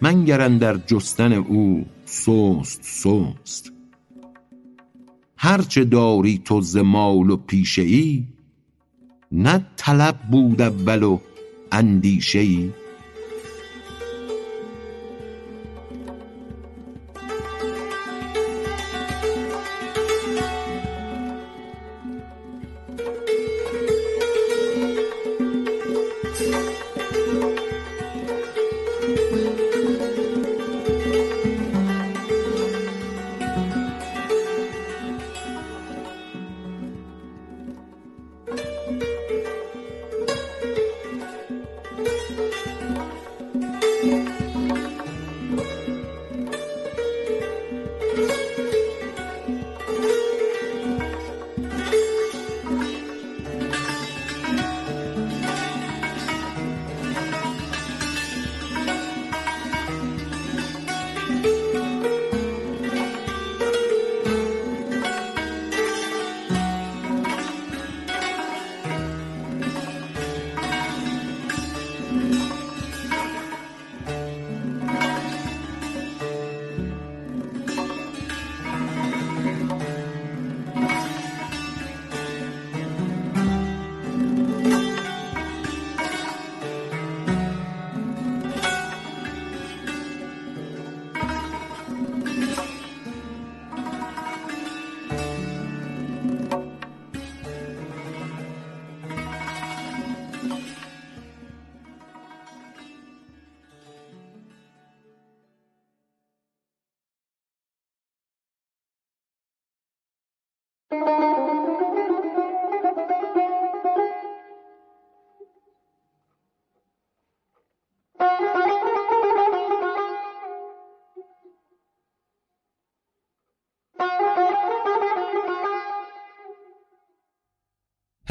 [0.00, 3.72] منگر اندر جستن او سست سست.
[5.36, 8.24] هرچه داری تو ز مال و پیشه ای
[9.32, 11.18] نه طلب بود اول و
[11.72, 12.70] اندیشه ای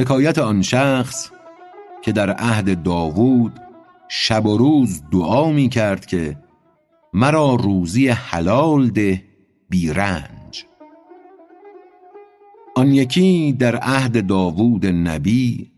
[0.05, 1.31] حکایت آن شخص
[2.01, 3.59] که در عهد داوود
[4.09, 6.37] شب و روز دعا می کرد که
[7.13, 9.23] مرا روزی حلال ده
[9.69, 10.65] بی رنج.
[12.75, 15.71] آن یکی در عهد داوود نبی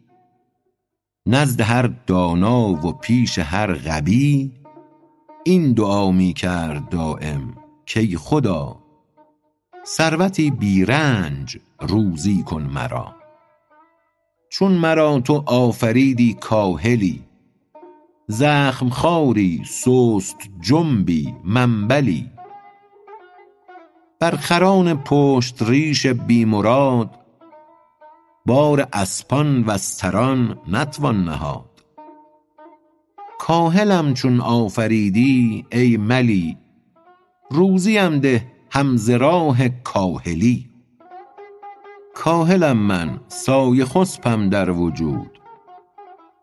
[1.25, 4.51] نزد هر دانا و پیش هر غبی
[5.43, 7.55] این دعا می کرد دایم
[7.93, 8.80] کای خدا
[9.86, 13.16] ثروتی بی رنج روزی کن مرا.
[14.49, 17.27] چون مرا تو آفریدی کاهلی
[18.27, 22.31] زخم خواری سست جنبی منبلی.
[24.19, 27.09] بر خران پشت ریش بی مراد
[28.45, 31.83] بار اسپان و استران نتوان نهاد.
[33.39, 36.57] کاهلم چون آفریدی ای ملی
[37.51, 40.66] روزیم ده هم ز راه کاهلی.
[42.18, 45.39] کاهلم من سایه خسپم در وجود.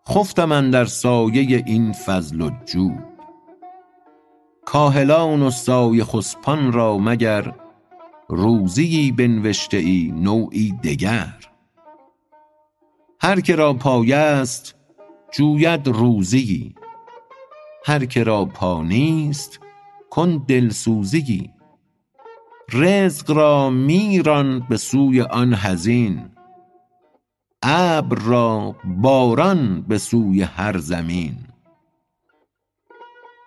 [0.09, 3.03] خفتم اندر سایه این فضل و جود.
[4.65, 7.53] کاهلان و سایه خسپان را مگر
[8.29, 11.33] روزیی بنوشته ای نوعی دگر.
[13.21, 14.75] هر که را پای است
[15.31, 16.75] جوید روزیی.
[17.85, 19.59] هر که را پا نیست
[20.09, 21.54] کن دلسوزیی.
[22.73, 26.29] رزق را می ران به سوی آن حزین.
[27.63, 31.37] ابر را باران به سوی هر زمین.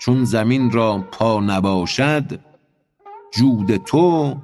[0.00, 2.40] چون زمین را پا نباشد
[3.34, 4.36] جود تو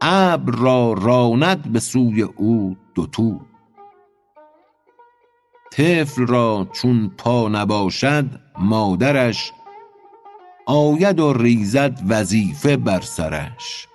[0.00, 3.40] ابر را راند به سوی او دوتو
[5.72, 8.24] طفل را چون پا نباشد
[8.58, 9.52] مادرش
[10.66, 13.89] آید و ریزد وظیفه بر سرش.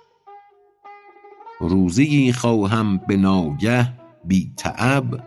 [1.60, 3.92] روزیی خواهم به ناگه
[4.24, 5.20] بی تعب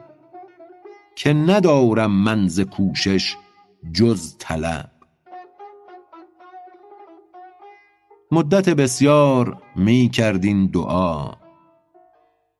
[1.15, 3.35] که ندارم من ز کوشش
[3.93, 4.91] جز طلب.
[8.31, 11.31] مدت بسیار می کرد این دعا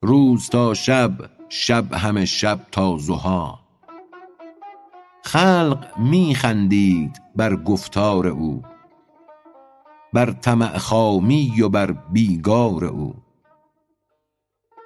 [0.01, 1.11] روز تا شب
[1.49, 3.51] شب همه شب تا ضحی
[5.23, 8.61] خلق می خندید بر گفتار او
[10.13, 13.28] بر طمع خامی و بر بیگار او.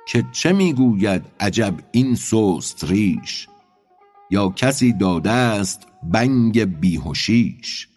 [0.07, 3.47] که چه می گوید عجب این سست ریش؟
[4.29, 7.87] یا کسی داده است بنگ بیهشیش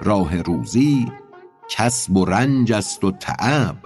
[0.00, 1.12] راه روزی
[1.68, 3.76] کسب و رنج است و تعب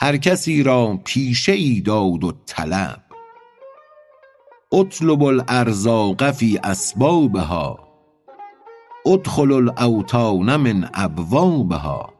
[0.00, 3.02] هر کسی را پیشه ای داد و طلب.
[4.72, 7.88] اطلبوا الارزاق فی اسبابها
[9.06, 12.11] ادخلوا الاوطان من ابوابها.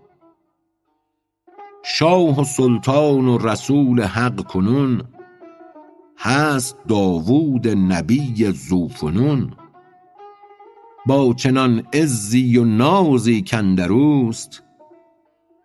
[1.84, 5.02] شاه و سلطان و رسول حق کنون
[6.18, 9.52] هست داوود نبی ذوفنون.
[11.06, 14.62] با چنان عزی و نازی کاندروست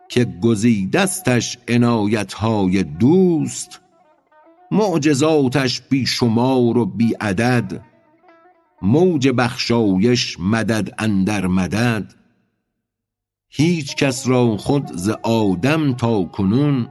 [0.10, 3.82] که گزیدستش عنایتهای دوست
[4.72, 7.82] معجزاتش بی شمار و بی عدد
[8.82, 12.17] موج بخشایش مدد اندر مدد.
[13.50, 16.88] هیچ کس را خود ز آدم تا کنون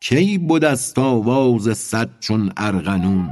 [0.00, 3.30] کی بدست آواز صد چون ارغنون؟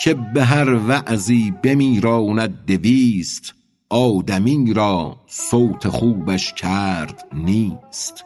[0.00, 3.54] که به هر وعظی بمیراند دویست
[3.90, 8.24] آدمی را صوت خوبش کرد نیست.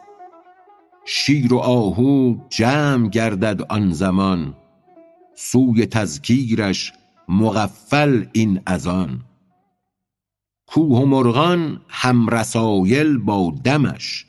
[1.05, 4.53] شیر و آهو جمع گردد آن زمان
[5.35, 6.93] سوی تذکیرش
[7.29, 9.19] مغفل این از آن.
[10.73, 14.25] کوه و مرغان هم رسایل با دمش.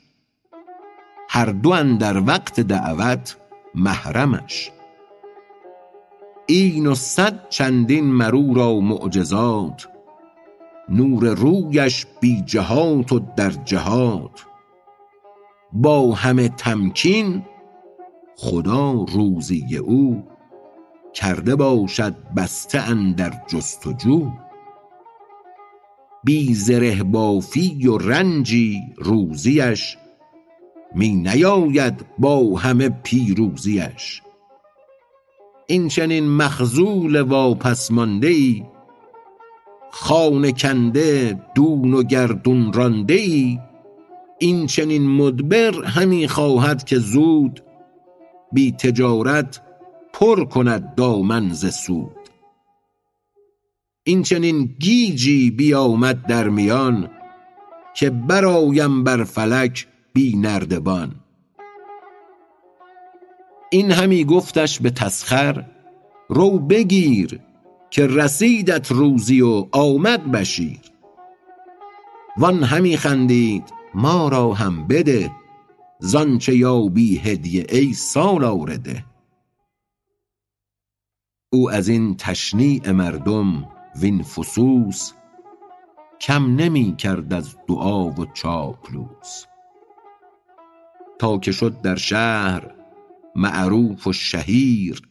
[1.29, 3.37] هر دو اندر وقت دعوت
[3.75, 4.71] محرمش.
[6.45, 9.87] این و صد چندین مر او را معجزات
[10.89, 14.45] نور رویش بی جهات و در جهات.
[15.73, 17.45] با همه تمکین
[18.37, 20.23] خدا روزی او
[21.13, 24.29] کرده باشد بسته اندر جست و جو
[26.23, 29.97] بی زره بافی و رنجی روزیش
[30.95, 34.21] می نیاید با همه پیروزیش.
[35.67, 38.63] این چنین مخذول واپس مانده ای
[39.91, 43.59] خانه کنده دون و گردون رانده ای
[44.39, 47.63] این چنین مدبر همی خواهد که زود
[48.51, 49.61] بی تجارت
[50.13, 52.22] پر کند دامن ز سود.
[54.03, 57.09] این چنین گیجی بیامد در میان
[57.95, 61.15] که برآیم بر فلک بی نردبان.
[63.71, 65.65] این همی گفتش به تسخر
[66.29, 67.39] رو بگیر
[67.89, 70.79] که رسیدت روزی و آمد بشیر.
[72.37, 75.31] وان همی خندید ما را هم بده
[75.99, 79.05] زانچه یابی هدیه ای سال آورده.
[81.51, 85.11] او از این تشنیع مردم وین فسوس
[86.21, 89.45] کم نمی کرد از دعا و چاپلوس.
[91.19, 92.75] تا که شد در شهر
[93.35, 95.01] معروف و شهیر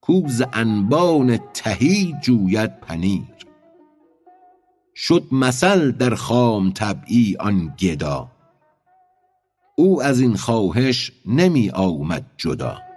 [0.00, 3.46] کو ز انبان تهی جوید پنیر.
[4.94, 8.30] شد مثل در خام طبعی آن گدا.
[9.76, 12.91] او از این خواهش نمی آمد جدا.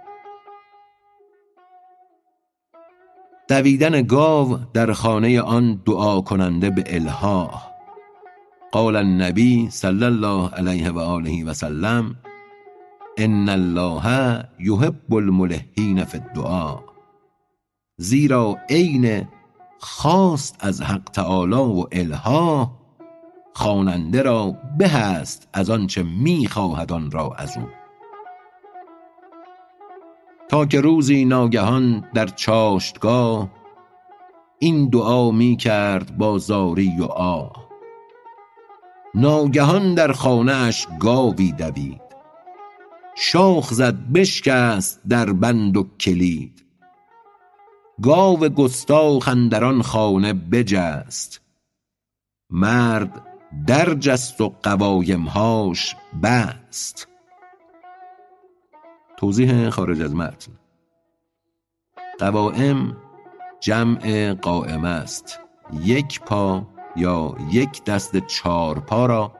[3.48, 7.66] دویدن گاو در خانه آن دعا کننده به الحاح
[8.72, 12.16] قال النبی صلی الله علیه و آله و سلم
[13.18, 16.78] ان الله یحب الملحین فی الدعا
[17.96, 19.28] زیرا عین
[19.78, 22.70] خواست از حق تعالی و الحاح
[23.54, 27.75] خواننده را به است از آنچه می خواهد آن را از او.
[30.48, 33.48] تا که روزی ناگهان در چاشتگاه
[34.58, 37.66] این دعا می کرد با زاری و آه.
[39.14, 42.00] ناگهان در خانه اش گاوی دوید.
[43.16, 46.64] شاخ زد بشکست در بند و کلید.
[48.02, 49.28] گاو گستاخ
[49.82, 51.40] خانه بجست.
[52.50, 53.26] مرد
[53.66, 57.08] در جست و قوایمهاش بست.
[59.16, 60.52] توضیح خارج از متن
[62.18, 62.96] قوایم
[63.60, 65.40] جمع قائمه است.
[65.84, 69.32] یک پا یا یک دست چار پا را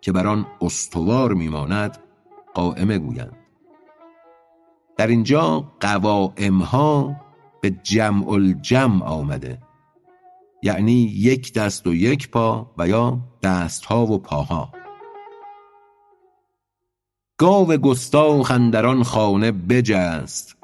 [0.00, 1.98] که بر آن استوار میماند
[2.54, 3.36] قائمه گویند.
[4.96, 7.16] در اینجا قوائم ها
[7.60, 9.58] به جمع الجمع آمده.
[10.62, 14.81] یعنی یک دست و یک پا و یا دست ها و پاها.
[17.42, 20.56] گاو گستاخ اندر آن خانه بجست.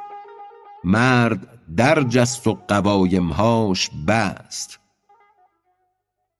[0.84, 4.80] مرد در جست و قوایمهاش بست.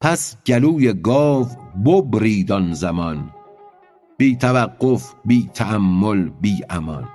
[0.01, 1.47] پس گلوی گاو
[1.87, 3.31] ببرید آن زمان.
[4.19, 7.09] بی توقف بی تأمل بی امان.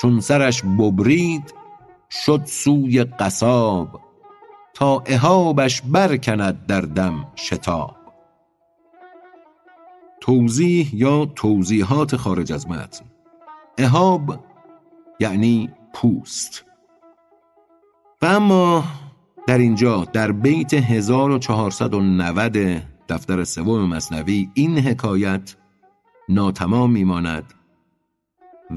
[0.00, 1.54] چون سرش ببرید
[2.10, 4.00] شد سوی قصاب.
[4.74, 7.97] تا اهابش برکند در دم شتاب.
[10.28, 13.04] توضیح یا توضیحات خارج از متن.
[13.78, 14.44] اهاب
[15.20, 16.64] یعنی پوست.
[18.22, 18.84] و اما
[19.46, 22.56] در اینجا در بیت 1490
[23.08, 25.56] دفتر سوم مصنوی این حکایت
[26.28, 27.54] ناتمام میماند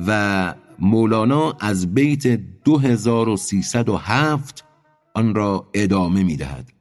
[0.07, 2.27] و مولانا از بیت
[2.63, 4.65] 2307
[5.13, 6.71] آن را ادامه می‌دهد.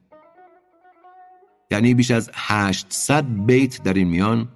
[1.71, 4.47] یعنی بیش از 800 بیت در این میان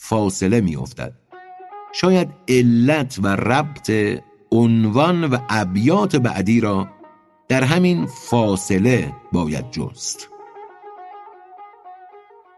[0.00, 1.12] فاصله میافتد.
[1.92, 3.92] شاید علت و ربط
[4.52, 6.88] عنوان و ابیات بعدی را
[7.48, 10.28] در همین فاصله باید جست.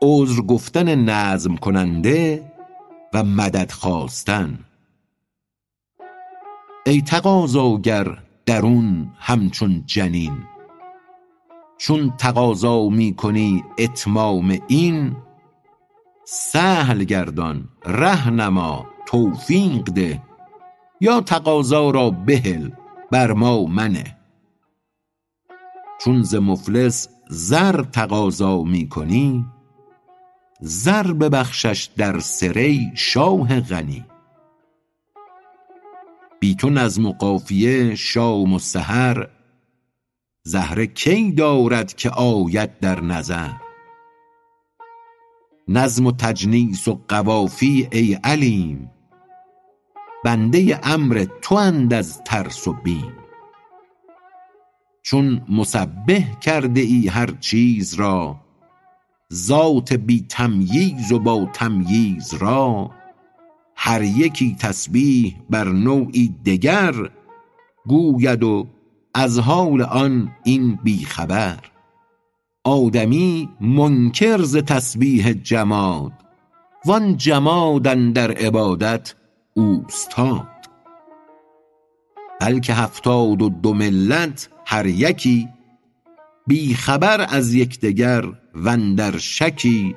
[0.02, 2.52] عذر گفتن نظم کننده
[3.14, 4.58] و مدد خواستن.
[6.86, 10.42] ای تقاضاگر درون همچون جنین
[11.78, 15.16] چون تقاضا می کنی اتمام این
[16.32, 20.22] سهل گردان رهنما توفیق ده.
[21.00, 22.70] یا تقاضا را بهل
[23.10, 24.16] بر ما منه.
[26.00, 29.46] چون ز مفلس زر تقاضا می کنی
[30.60, 34.04] زر ببخشش در سری شاه غنی.
[36.40, 39.28] بی تو نظم و قافیه شام و سحر
[40.42, 43.69] زهره کی دارد که آید در نظر؟
[45.72, 48.90] نظم و تجنیس و قوافی ای علیم.
[50.24, 53.12] بنده امر تواند از ترس و بیم.
[55.02, 58.40] چون مسبح کرده ای هر چیز را
[59.32, 62.90] ذات بی تمییز و با تمییز را
[63.76, 66.94] هر یکی تسبیح بر نوعی دگر
[67.86, 68.66] گوید و
[69.14, 71.69] از حال آن این بی خبر
[72.64, 76.12] آدمی منکر ز تسبیح جماد
[76.86, 79.14] وان جماد اندر عبادت
[79.54, 80.46] اوستاد.
[82.40, 85.48] بلکه هفتاد و دو ملت هر یکی
[86.46, 89.96] بی خبر از یکدیگر و اندر شکی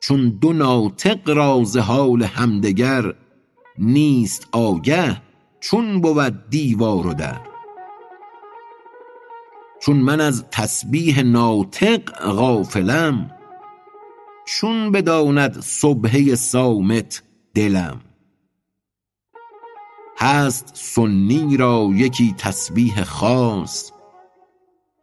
[0.00, 3.14] چون دو ناطق را ز حال همدگر
[3.78, 5.22] نیست آگه
[5.60, 7.47] چون بود دیوار و در.
[9.80, 13.30] چون من از تسبیح ناطق غافلم
[14.46, 17.22] چون بداند صبحه سامت
[17.54, 18.00] دلم.
[20.18, 23.92] هست سنی را یکی تسبیح خاص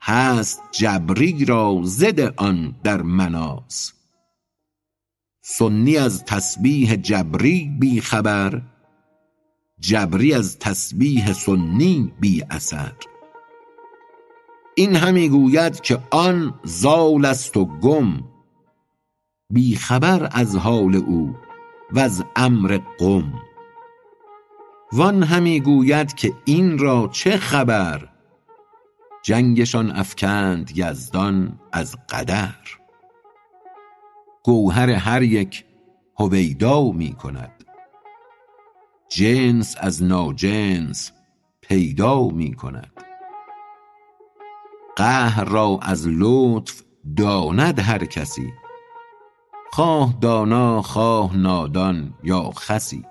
[0.01, 3.93] هست جبری را ضد آن در مناس
[5.41, 8.61] سنی از تسبیح جبری بی خبر
[9.79, 12.93] جبری از تسبیح سنی بی اثر.
[14.77, 18.23] این همی گوید که آن زال است و گم.
[19.49, 21.35] بی خبر از حال او
[21.93, 23.33] وز امر قم.
[24.91, 28.09] وان همی گوید که این را چه خبر؟
[29.23, 32.55] جنگشان افکند یزدان از قدر.
[34.43, 35.65] گوهر هر یک
[36.19, 37.65] هویدا می کند.
[39.09, 41.11] جنس از ناجنس
[41.61, 43.04] پیدا می کند.
[44.95, 46.81] قهر را از لطف
[47.17, 48.53] داند هر کسی.
[49.71, 53.05] خواه دانا خواه نادان یا خسی.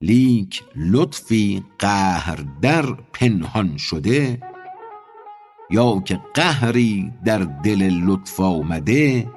[0.00, 4.42] لیک لطفی قهر در پنهان شده
[5.70, 9.30] یا که قهری در دل لطف آمده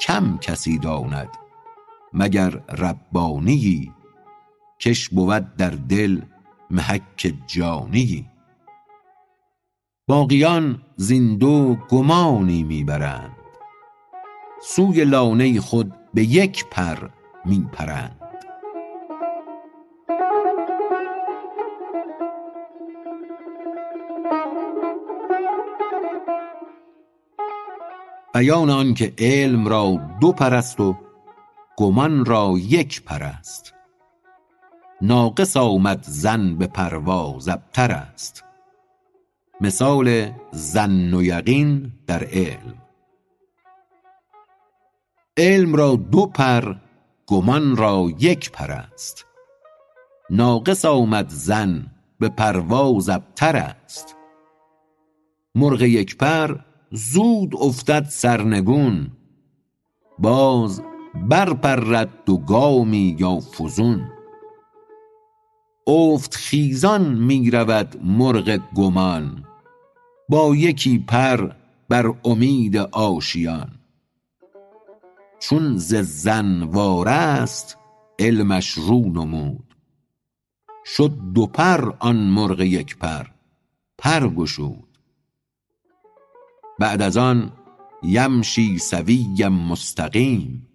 [0.00, 1.28] کم کسی داند
[2.12, 3.92] مگر ربانیی؟
[4.80, 6.20] کش بود در دل
[6.70, 8.26] محک جانیی.
[10.08, 13.36] باقیان زین دو گمانی می برند
[14.62, 17.08] سوی لانه خود به یک پر
[17.44, 18.16] می پرند
[28.34, 30.96] بیان آن که علم را دو پر است و
[31.76, 33.74] گمان را یک پر است.
[35.02, 38.47] ناقص آمد ظن به پرواز ابتر است.
[39.60, 42.74] مثال ظن و یقین در علم.
[45.36, 46.74] علم را دو پر
[47.26, 49.26] گمان را یک پر است.
[50.30, 51.86] ناقص آمد ظن
[52.18, 54.16] به پرواز ابتر است.
[55.54, 56.56] مرغ یک پر
[56.90, 59.10] زود افتد سرنگون.
[60.18, 60.82] باز
[61.14, 64.10] بر پرد دو گامی یا فزون.
[65.86, 69.47] افت خیزان می رود مرغ گمان.
[70.28, 71.52] با یکی پر
[71.88, 73.78] بر امید آشیان.
[75.40, 77.78] چون ز ظن وار است
[78.18, 79.74] علمش رو نمود.
[80.84, 83.26] شد دو پر آن مرغ یک پر
[83.98, 84.98] پر گشود.
[86.78, 87.52] بعد از آن
[88.02, 90.68] یمشی سویا مستقیم.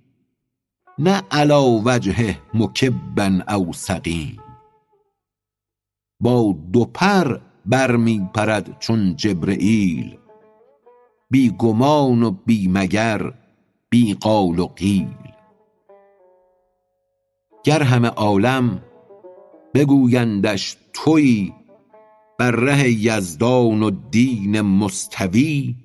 [1.00, 4.40] نه علی وجهه مکبا او سقیم.
[6.20, 10.18] با دو پر بر می پرد چون جبرییل
[11.30, 13.34] بی گمان و بی مگر
[13.90, 15.18] بی قال و قیل.
[17.64, 18.82] گر همه عالم
[19.74, 21.54] بگویندش تویی
[22.40, 25.76] بر ره یزدان و دین مستوی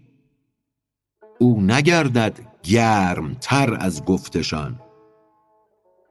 [1.41, 4.81] او نگردد گرم تر از گفتشان.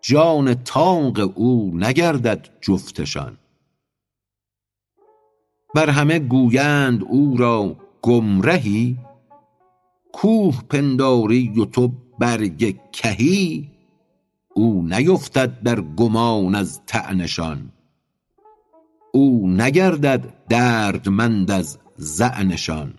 [0.02, 3.38] جان طاق او نگردد جفتشان.
[5.76, 8.98] ور همه گویند او را گمرهی
[10.14, 13.72] کوه پنداری و تو برگ کهی
[14.54, 17.72] او نیفتد در گمان از طعنشان.
[19.14, 22.94] او نگردد دردمند از ظعنشان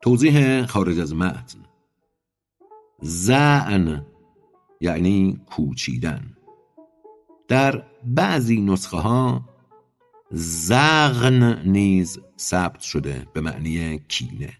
[0.00, 1.58] توضیح خارج از متن.
[3.04, 4.06] ظعن
[4.80, 6.35] یعنی کوچیدن.
[7.48, 9.44] در بعضی نسخه ها
[10.30, 14.52] زغن نیز ثبت شده به معنی کینه.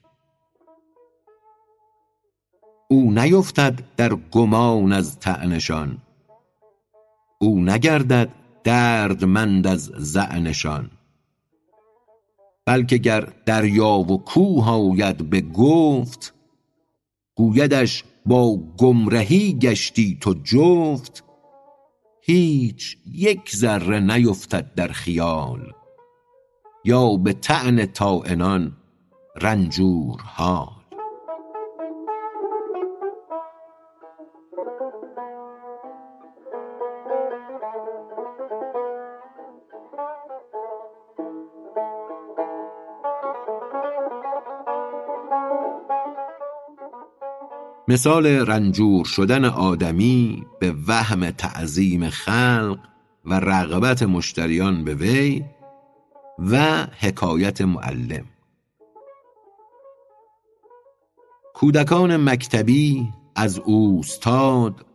[2.88, 5.98] او نیفتد در گمان از طعنشان.
[7.38, 8.28] او نگردد
[8.64, 10.90] دردمند از ظعنشان
[12.66, 16.34] بلکه گر دریا و کوه آید به گفت
[17.34, 21.25] گویدش با گمرهی گشتی تو جفت.
[22.28, 25.72] هیچ یک ذره نیفتد در خیال.
[26.84, 28.76] یا به طعن طاعنان
[29.42, 30.20] رنجور
[47.88, 52.78] مثال رنجور شدن آدمی به وهم تعظیم خلق
[53.24, 55.44] و رغبت مشتریان به وی
[56.38, 58.24] و حکایت معلم.
[61.54, 64.86] کودکان مکتبی از اوستاد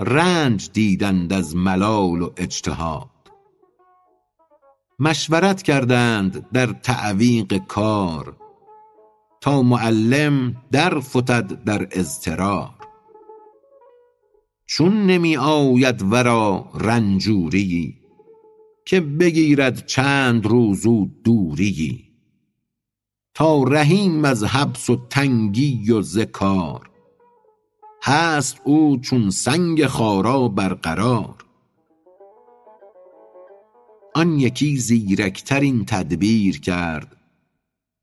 [0.00, 3.10] رنج دیدند از ملال و اجتهاد.
[4.98, 8.36] مشورت کردند در تعویق کار
[9.40, 12.70] تا معلم در فتد در اضطرار.
[14.66, 17.94] چون نمی آید ورا رنجوریی
[18.84, 22.06] که بگیرد چند روز و دوریی
[23.34, 26.90] تا رهیم از حبس و تنگی و ز کار
[28.02, 31.34] هست او چون سنگ خارا برقرار.
[34.14, 37.16] آن یکی زیرکتر این تدبیر کرد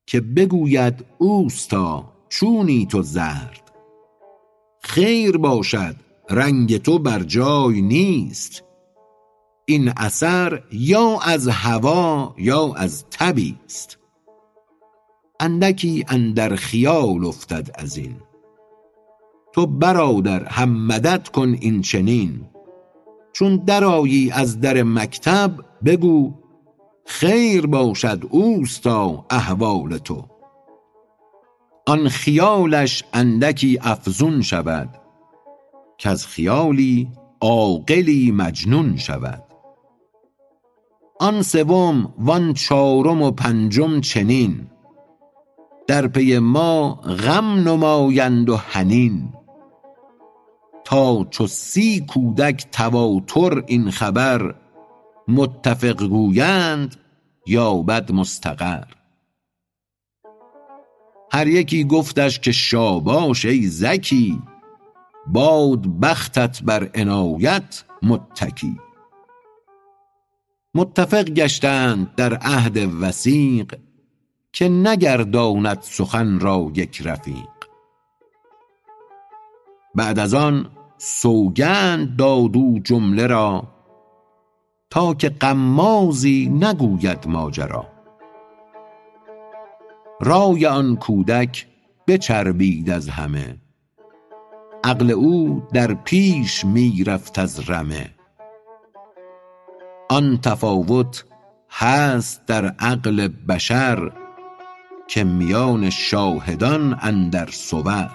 [0.06, 3.72] که بگوید اوستا چونی تو زرد.
[4.80, 5.95] خیر باشد
[6.30, 8.64] رنگ تو بر جای نیست.
[9.66, 13.97] این اثر یا از هوا یا از تبی است.
[15.39, 18.16] اندکی اندر خیال افتد ازین
[19.54, 22.45] تو برادر هم مدد کن این چنین.
[23.34, 25.51] چون درآیی از در مکتب
[25.86, 26.34] بگو
[27.06, 30.26] خیر باشد اوستا احوال تو.
[31.88, 34.89] آن خیالش اندکی افزون شود
[35.97, 37.10] کز خیالی
[37.41, 39.43] عاقلی مجنون شود.
[41.20, 44.68] آن سوم وان چارم و پنجم چنین
[45.88, 49.34] در پی ما غم نمایند و حنین.
[50.86, 54.56] تا چو سی کودک تواتر این خبر
[55.28, 56.95] متفق گویند
[57.45, 58.84] یابد مستقر.
[61.32, 64.41] هر یکی گفتش که شاباش ای ذکی
[65.28, 68.80] باد بختت بر عنایت متکی.
[70.76, 73.76] متفق گشتند در عهد وثیق
[74.53, 77.53] که نگرداند سخن را یک رفیق.
[79.95, 83.72] بعد از آن سوگند داد او جمله را
[84.94, 87.88] تا که غمازی نگوید ماجرا.
[90.22, 91.68] رای آن کودک
[92.08, 93.58] بچربید از همه.
[94.84, 98.10] عقل او در پیش می رفت از رمه.
[100.10, 101.26] آن تفاوت
[101.70, 104.12] هست در عقل بشر
[105.08, 108.12] که میان شاهدان اندر صور.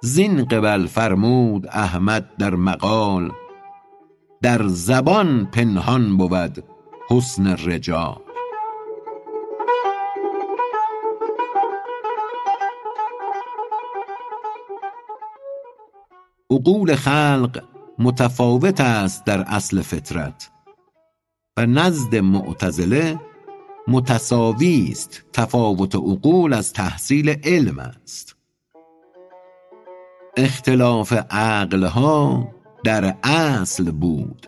[0.00, 3.32] زین قبل فرمود احمد در مقال
[4.42, 6.64] در زبان پنهان بود
[7.10, 8.20] حسن الرجال
[16.50, 17.62] عقول خلق
[17.98, 20.50] متفاوت است در اصل فطرت
[21.56, 23.20] و نزد معتزله
[23.88, 25.22] متساوی است.
[25.32, 28.36] تفاوت عقول از تحصیل علم است.
[30.36, 32.48] اختلاف عقلها
[32.84, 34.46] در اصل بود.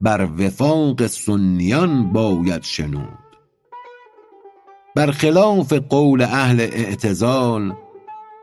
[0.00, 3.18] بر وفاق سنیان باید شنود.
[4.94, 7.74] بر خلاف قول اهل اعتزال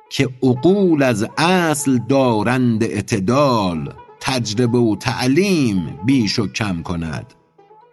[0.09, 7.33] که عقول از اصل دارند اعتدال تجربه و تعلیم بیش و کم کند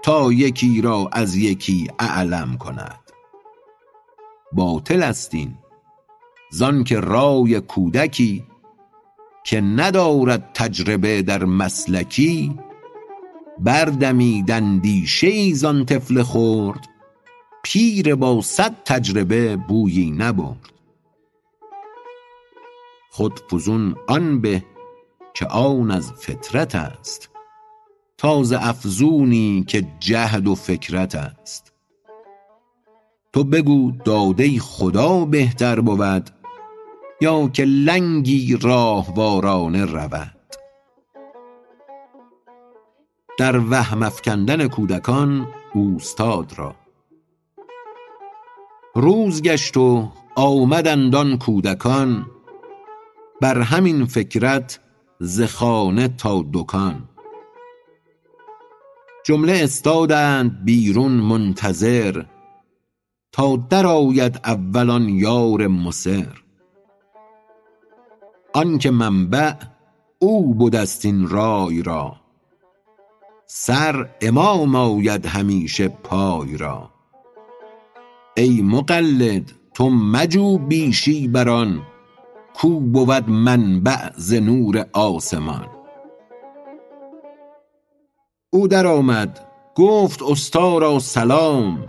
[0.02, 3.00] تا یکی را از یکی اعلم کند.
[4.52, 5.54] باطل است این.
[6.50, 8.44] زانکه رای کودکی
[9.46, 12.54] که ندارد تجربه در مسلکی
[13.58, 16.88] بردمید اندیشه زان طفل خرد
[17.62, 20.72] پیر با صد تجربه بویی نبرد.
[23.10, 24.64] خود فزون آن به
[25.34, 27.30] که آن از فطرت است
[28.18, 31.72] تا ز افزونی که جهد و فکرت است.
[33.32, 36.30] تو بگو داده خدا بهتر بود
[37.20, 40.36] یا که لنگی راهوارانه رود.
[43.38, 46.74] در وهم افکندن کودکان اوستاد را.
[48.94, 52.26] روز گشت و آمدند آن کودکان
[53.40, 54.80] بر همین فکرت
[55.20, 57.08] ز خانه تا دکان.
[59.24, 62.24] جمله استادند بیرون منتظر
[63.32, 66.45] تا درآید اول آن یار مصر.
[68.56, 69.52] آنکه منبع
[70.18, 72.16] او بدست این رای را.
[73.46, 76.90] سر امام آید همیشه پای را.
[78.36, 81.82] ای مقلد تو مجو بیشی بر آن
[82.54, 85.66] کو بود منبع ز نور آسمان.
[88.50, 89.40] او درآمد
[89.74, 91.86] گفت استا را سلام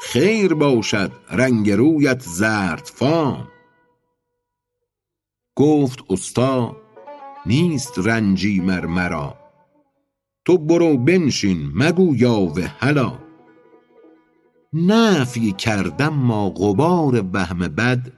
[0.00, 3.48] خیر باشد رنگ رویت زردفام.
[5.56, 6.76] گفت استا
[7.46, 9.34] نیست رنجی مر مرا.
[10.44, 13.18] تو برو بنشین مگو یاوه هلا.
[14.72, 18.12] نفی کردم ما غبار وهم بد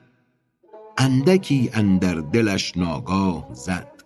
[0.97, 4.03] اندکی اندر دلش ناگاه زد.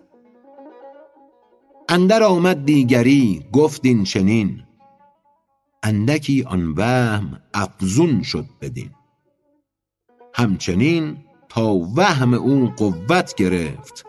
[1.89, 4.63] اندر آمد دیگری گفت این چنین.
[5.83, 8.91] اندکی آن وهم افزون شد بدین.
[10.33, 11.17] همچنین
[11.53, 14.05] تا وهم او قوت گرفت.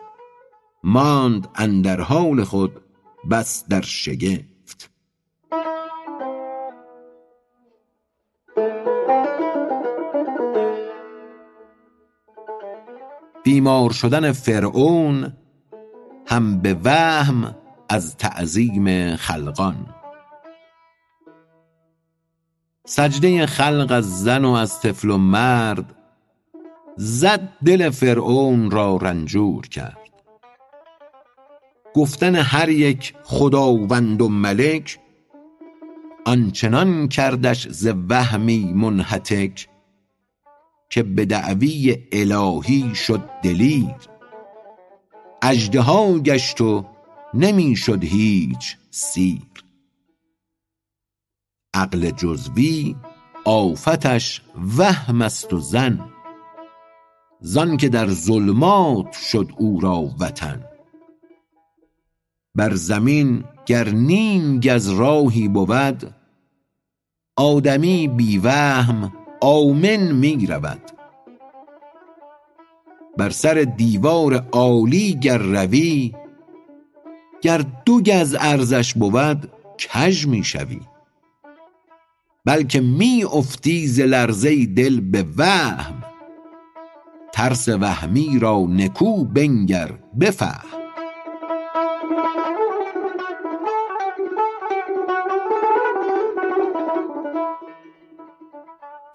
[0.83, 2.81] ماند اندر حال خود
[3.31, 4.89] بس در شگفت.
[13.43, 15.33] بیمار شدن فرعون
[16.27, 17.55] هم به وهم
[17.89, 19.95] از تعظیم خلقان.
[22.85, 26.02] سجده خلق از زن و از طفل و مرد
[26.97, 29.97] زد دل فرعون را رنجور کرد.
[31.95, 34.99] گفتن هر یک خداوند و ملک
[36.25, 39.67] آنچنان کردش ز وهمی منهتک
[40.89, 43.95] که به دعوی الهی شد دلیر.
[45.41, 46.85] اژدها گشت و
[47.33, 49.41] نمی شد هیچ سیر.
[51.73, 52.95] عقل جزوی
[53.45, 54.41] آفتش
[54.77, 56.12] وهم است و ظن
[57.45, 60.63] زان که در ظلمات شد او را وطن.
[62.55, 66.15] بر زمین گر نیم گز راهی بود
[67.35, 70.81] آدمی بی وهم آمن می رود
[73.17, 76.13] بر سر دیوار عالی گر روی
[77.41, 80.79] گر دو گز عرضش بود کژ می شوی
[82.45, 86.12] بلکه می افتی ز لرزه دل به وهم
[87.33, 90.69] ترس وهمی را نکو بنگر بفهم.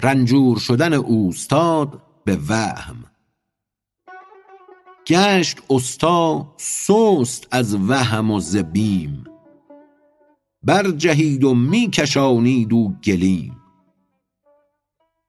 [0.02, 3.04] رنجور شدن اوستاد به وهم.
[5.06, 9.24] گشت استا سست از وهم و ز بیم
[10.62, 13.56] برجهید و می کشانید او گلیم.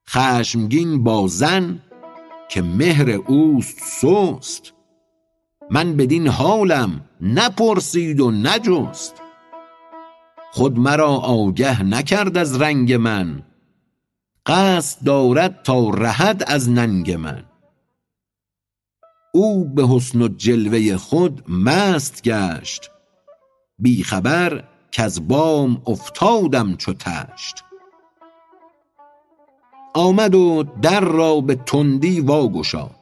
[0.10, 1.82] خشمگین با زن
[2.50, 4.74] که مهر اوست سست.
[5.72, 9.14] من بدین حالم نپرسید و نجست.
[10.52, 13.44] خود مرا آگه نکرد از رنگ من.
[14.46, 17.46] قصد دارد تا رهد از ننگ من.
[19.34, 22.92] او به حسن و جلوه خود مست گشت.
[23.80, 27.69] بی خبر کز بام افتادم چو طشت
[29.94, 33.00] آمد و در را به تندی وا گشاد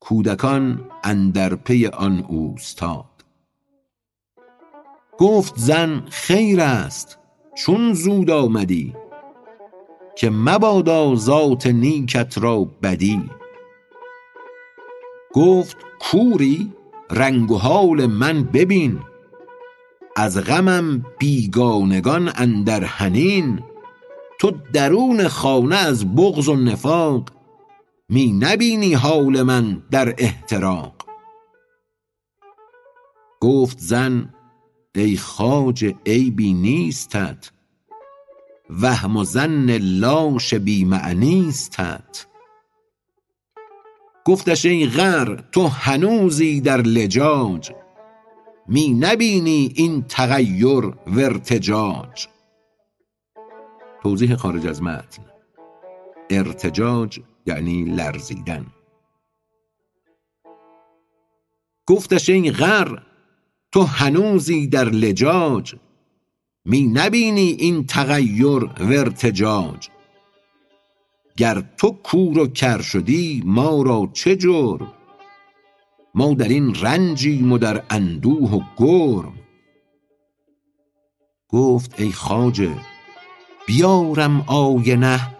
[0.00, 3.04] کودکان اندر پی آن اوستاد.
[5.18, 7.18] گفت زن خیر است
[7.54, 8.94] چون زود آمدی
[10.16, 13.30] که مبادا ذات نیکت را بدی.
[15.32, 16.72] گفت کوری
[17.10, 19.00] رنگ و حال من ببین
[20.16, 23.62] از غمم بیگانگان اندر حنین
[24.40, 27.28] تو درون خانه از بغض و نفاق
[28.08, 30.94] می نبینی حال من در احتراق.
[33.40, 34.34] گفت زن
[34.94, 37.50] ای خواجه عیبی نیستت
[38.70, 42.26] وهم و ظن لاش بی معنیستت
[44.24, 47.70] گفتش ای غر تو هنوزی در لجاج
[48.68, 51.40] می نبینی این تغیر و
[54.02, 55.22] توضیح خارج از متن.
[56.30, 58.66] ارتجاج یعنی لرزیدن.
[61.86, 62.98] گفتش ای غر
[63.72, 65.74] تو هنوزی در لجاج.
[66.64, 69.88] می نبینی این تغیر و ارتجاج
[71.36, 74.92] گر تو کور و کر شدی ما را چه جرم؟
[76.14, 79.34] ما در این رنجیم و در اندوه و گرم.
[81.48, 82.76] گفت ای خواجه
[83.70, 85.36] بیارم آینه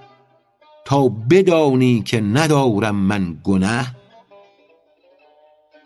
[0.84, 3.96] تا بدانی که ندارم من گنه.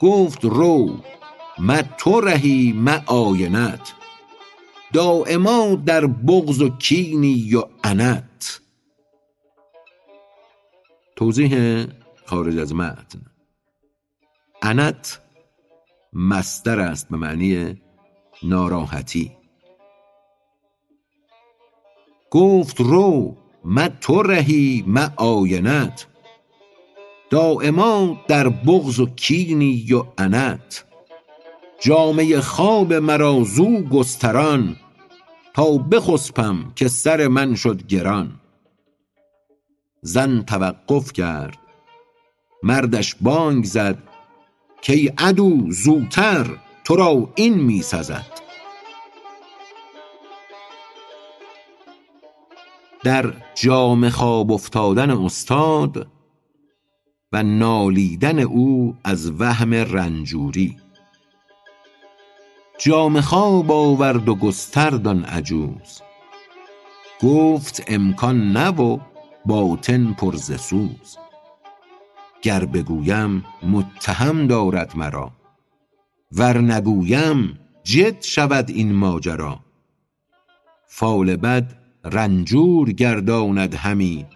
[0.01, 0.97] گفت رو
[1.59, 3.93] مه تو رهی مه آینت.
[4.93, 8.61] دایما در بغض و کینی و عنت
[11.17, 11.85] توضیح
[12.27, 13.21] خارج از متن.
[14.63, 15.21] عنت
[16.13, 17.83] مصدر است به معنی
[18.43, 19.44] ناراحتی.
[22.35, 26.07] گفت رو مه تو رهی مه آینت.
[27.31, 30.85] دائما در بغض و کینی و انت
[31.81, 34.77] جامه خواب مرا زو گستران
[35.55, 38.41] تا بخسپم که سر من شد گران.
[40.03, 41.59] زن توقف کرد
[42.63, 43.99] مردش بانگ زد
[44.87, 46.47] کای عدو زوتر
[46.85, 48.34] تو را این می سزد.
[53.05, 56.09] در جامه خواب افتادن استاد
[57.33, 60.77] و نالیدن او از وهم رنجوری.
[62.79, 66.03] جامه خواب آورد و گسترد آن عجوز.
[67.23, 68.99] گفت امکان نه و
[69.47, 71.19] باطن پر ز سوز.
[72.43, 75.31] گر بگویم متهم دارد مرا
[76.33, 79.61] ور نگویم جد شود این ماجرا.
[80.87, 84.27] فال بد رنجور گرداند همی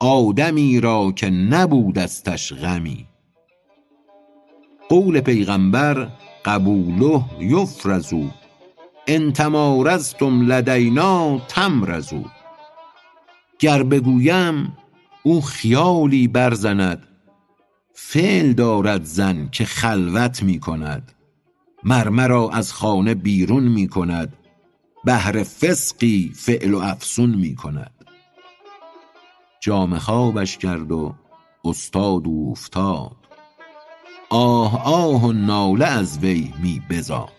[0.00, 3.06] آدمی را که نبودستش غمی.
[4.88, 6.08] قول پیغمبر
[6.44, 8.14] قبوله یفرض
[9.06, 12.24] ان تمارضتم لدینا تمرضوا
[13.58, 14.72] گر بگویم
[15.22, 17.06] او خیالی برزند
[17.94, 21.12] فعل دارد زن که خلوت می کند
[21.84, 24.36] مر مرا از خانه بیرون می کند
[25.04, 27.92] بهر فسقی فعل و افسون می کند.
[29.60, 31.14] جامه خوابش کرد و
[31.64, 33.16] استاد اوفتاد
[34.30, 37.32] آه آه و ناله از وی می بزاد.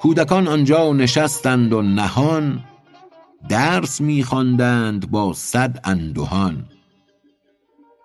[0.00, 2.64] کودکان آنجا نشستند و نهان
[3.48, 6.68] درس می خواندند با صد اندهان.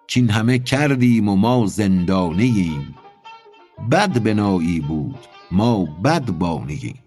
[0.08, 2.96] کین همه کردیم و ما زندانه ایم.
[3.92, 5.20] بد بنایی بود
[5.52, 7.05] ما بد بانه ایم.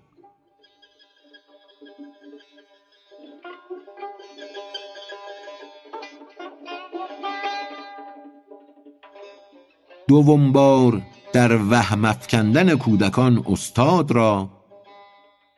[10.08, 11.02] دوم بار
[11.32, 14.50] در وهم افکندن کودکان استاد را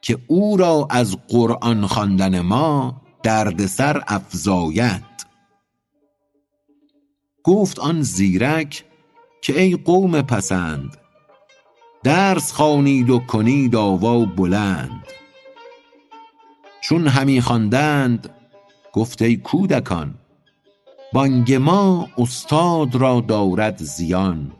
[0.02, 5.02] که او را از قرآن خواندن ما دردسر افزاید.
[7.44, 8.84] گفت آن زیرک
[9.42, 10.96] که ای قوم پسند
[12.02, 15.04] درس خوانید و کنید آوا بلند.
[16.80, 18.30] چون همی خواندند
[18.92, 20.19] گفت ای کودکان
[21.12, 24.52] بانگ ما استاد را دارد زیان.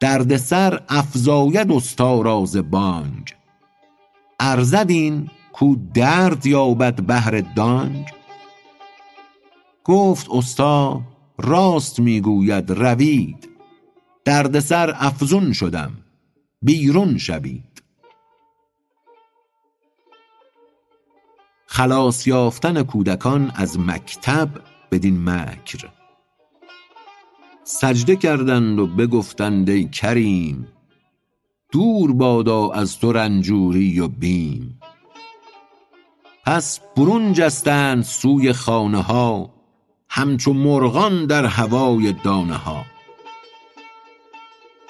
[0.00, 3.34] دردسر افزاید استا را ز بانگ.
[4.40, 8.06] ارزد این کو درد یابد بهر دانگ.
[9.84, 11.02] گفت استا
[11.38, 13.48] راست می گوید روید.
[14.24, 15.92] دردسر افزون شدم
[16.62, 17.82] بیرون شوید.
[21.66, 24.48] خلاص یافتن کودکان از مکتب
[24.90, 25.88] بدین مکر.
[27.64, 30.68] سجده کردند و بگفتند ای کریم
[31.72, 34.80] دور بادا از تو رنجوری و بیم.
[36.46, 39.54] پس برون جستند سوی خانه ها
[40.08, 42.84] همچو مرغان در هوای دانه ها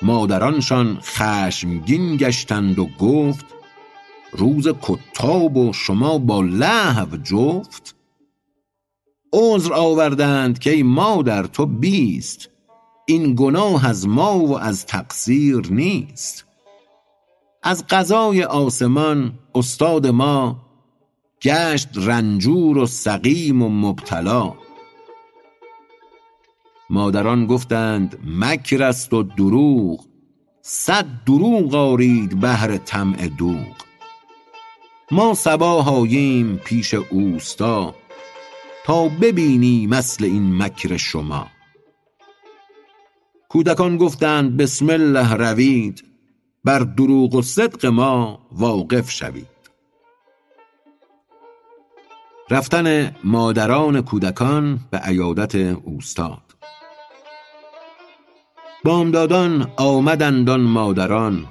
[0.03, 3.47] مادرانشان خشمگین گشتند و گفت
[4.33, 7.97] روز کتاب و شما با لهو جفت.
[9.37, 12.49] عذر آوردند کای مادر تو بیست.
[13.07, 16.45] این گناه از ما و از تقصیر نیست.
[17.63, 20.57] از قضای آسمان استاد ما
[21.43, 24.55] گشت رنجور و سقیم و مبتلا.
[26.91, 30.05] مادران گفتند مکر است و دروغ.
[30.63, 33.75] صد دروغ آرید بهر طمع دوغ.
[35.11, 37.95] ما صباح آییم پیش اوستا.
[38.85, 41.47] تا ببینیم اصل این مکر شما.
[43.49, 46.05] کودکان گفتند بسم الله روید
[46.65, 49.47] بر دروغ و صدق ما واقف شوید.
[52.51, 56.43] رفتن مادران کودکان به عیادت اوستاد.
[58.85, 61.47] بامدادان آمدند آن مادران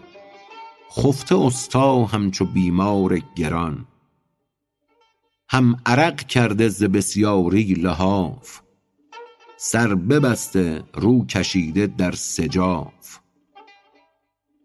[0.98, 3.86] خفته استا همچو بیمار گران.
[5.54, 8.60] هم عرق کرده ز بسیاری لحاف.
[9.58, 13.18] سر ببسته رو کشیده در سجاف.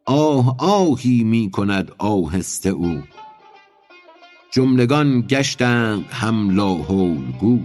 [0.04, 3.02] آه آهی می کند آهسته او.
[4.50, 7.60] جملگان گشتند هم لاحول گو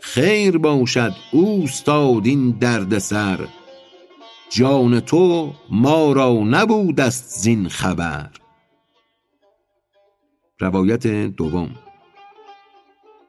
[0.00, 3.48] خیر باشد اوستاد این دردسر.
[4.50, 8.41] جان تو ما را نبودست زین خبر.
[10.62, 11.70] روایت دوم.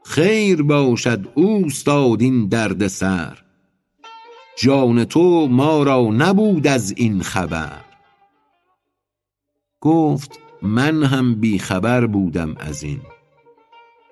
[0.04, 3.38] خیر باشد اوستاد این درد سر.
[4.58, 7.82] جان تو ما را نبود از این خبر.
[9.82, 13.02] گفت من هم بی خبر بودم از این.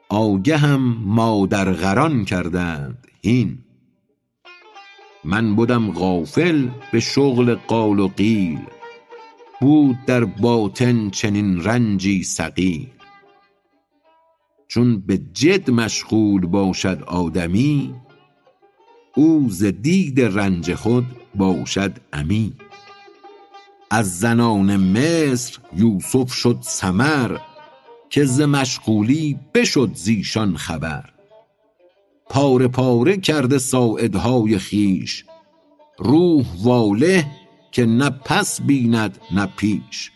[0.09, 3.57] آگهم مادر غران کردند هین.
[5.23, 8.59] من بدم غافل به شغل قال و قیل.
[9.61, 12.87] بود در باطن چنین رنجی ثقیل.
[14.73, 17.95] چون به جد مشغول باشد آدمی
[19.15, 22.53] او ز دید رنج خود باشد عمی
[23.89, 27.37] از زنان مصر یوسف شد سمر
[28.09, 31.09] که ز مشغولی بشد زیشان خبر.
[32.29, 35.25] پاره پاره کرده ساعدهای خویش
[35.99, 37.25] روح واله
[37.71, 40.11] که نه پس بیند نه پیش.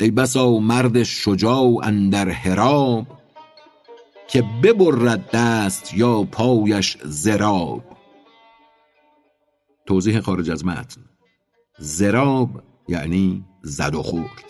[0.00, 3.06] ای بسا مرد شجاع اندر حراب
[4.28, 7.84] که ببرد دست یا پایش ضراب
[9.86, 11.00] توضیح خارج از متن.
[11.80, 12.50] ضراب
[12.88, 14.44] یعنی زد و خورد.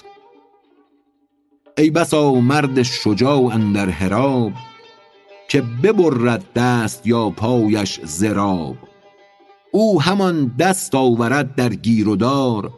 [1.79, 4.53] ای بسا مرد شجاع اندر حراب
[5.49, 8.77] که ببرد دست یا پایش ضراب
[9.73, 12.73] او همان دست آورد در گیر و دار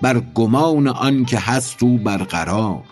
[0.00, 2.84] بر گمان آنکه هست او برقرار.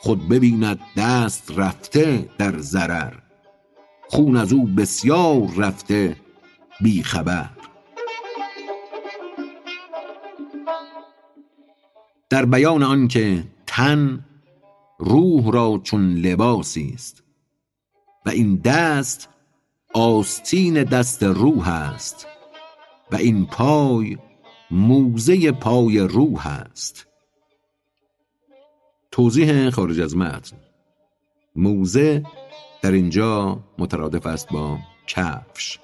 [0.00, 3.12] خود ببیند دست رفته در ضرر
[4.08, 6.16] خون از او بسیار رفته
[6.80, 7.50] بی خبر.
[12.30, 14.24] در بیان آنکه تن
[14.98, 17.22] روح را چون لباسی است
[18.26, 19.28] و این دست
[19.94, 22.26] آستین دست روح است
[23.12, 24.18] و این پای
[24.70, 27.06] موزه پای روح است.
[29.10, 30.56] توضیح خارج از متن.
[31.56, 32.22] موزه
[32.82, 35.78] در اینجا مترادف است با کفش.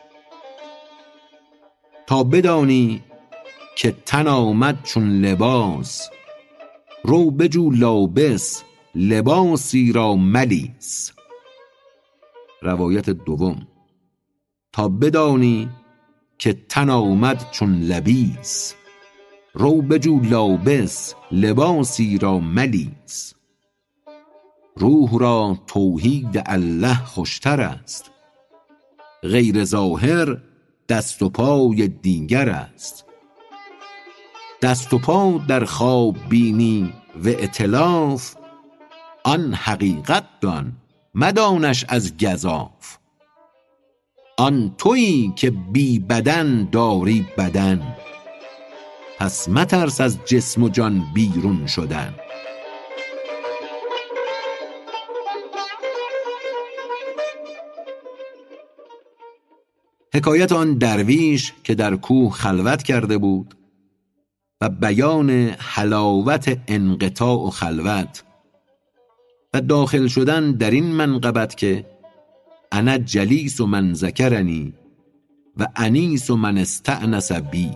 [2.06, 3.04] تا بدانی
[3.76, 6.10] که تن آمد چون لباس
[7.04, 8.62] رو بجو لابس
[8.94, 11.12] لباسی را ملیس.
[12.62, 13.66] روایت دوم.
[14.72, 15.68] تا بدانی
[16.38, 18.74] که تن آمد چون لبیس.
[19.54, 23.34] رو بجو لابس لباسی را ملیس.
[24.76, 28.10] روح را توحید الله خوشتر است.
[29.22, 30.42] غیر ظاهر
[30.88, 33.04] دست و پای دیگر است.
[34.62, 36.92] دست و پا در خواب بینی
[37.24, 38.34] و ائتلاف
[39.24, 40.72] آن حقیقت دان
[41.14, 42.96] مدانش از گزاف.
[44.38, 47.96] آن تویی که بی بدن داری بدن.
[49.18, 52.14] پس مترس از جسم و جان بیرون شدن.
[60.14, 63.54] حکایت آن درویش که در کوه خلوت کرده بود
[64.60, 68.24] و بیان حلاوت انقطاع و خلوت
[69.54, 71.95] و داخل شدن در این منقبت که
[72.76, 74.74] انا جلیس و من ذکرنی
[75.56, 77.70] و انیس و من استعنس بی.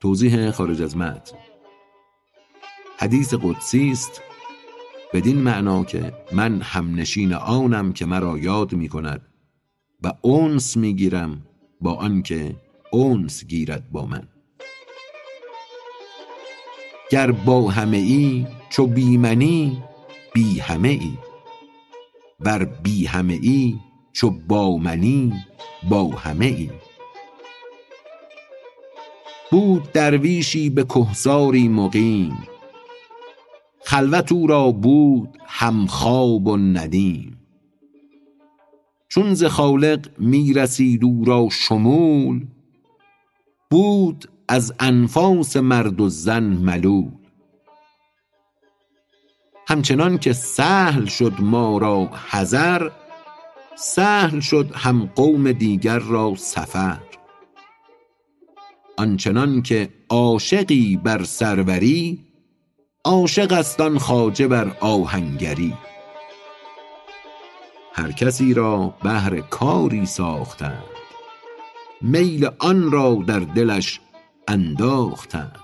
[0.00, 1.36] توضیح خارج از متن.
[2.98, 4.22] حدیث قدسی است
[5.12, 9.20] بدین معنا که من همنشین آنم که مرا یاد می کند
[10.02, 11.46] و اونس می گیرم
[11.80, 12.56] با آنکه
[12.92, 14.28] اونس گیرد با من.
[17.10, 19.82] گر با همه ای چو بی منی
[20.34, 21.33] بی همه ای.
[22.44, 23.74] ور بی همه ای
[24.12, 25.32] چو با منی
[25.88, 26.70] با همه ای.
[29.50, 32.38] بود درویشی به کهساری مقیم
[33.84, 37.38] خلوت او را بود هم خواب و ندیم.
[39.08, 42.46] چون ز خالق می رسید او را شمول
[43.70, 47.23] بود از انفاس مرد و زن ملول.
[49.68, 52.90] همچنان که سهل شد ما را حضر
[53.76, 57.00] سهل شد هم قوم دیگر را سفر.
[58.96, 62.24] آنچنان که عاشقی بر سروری
[63.04, 65.74] عاشق است آن خواجه بر آهنگری.
[67.92, 70.84] هر کسی را بهر کاری ساختند
[72.00, 74.00] میل آن را در دلش
[74.48, 75.58] انداختند.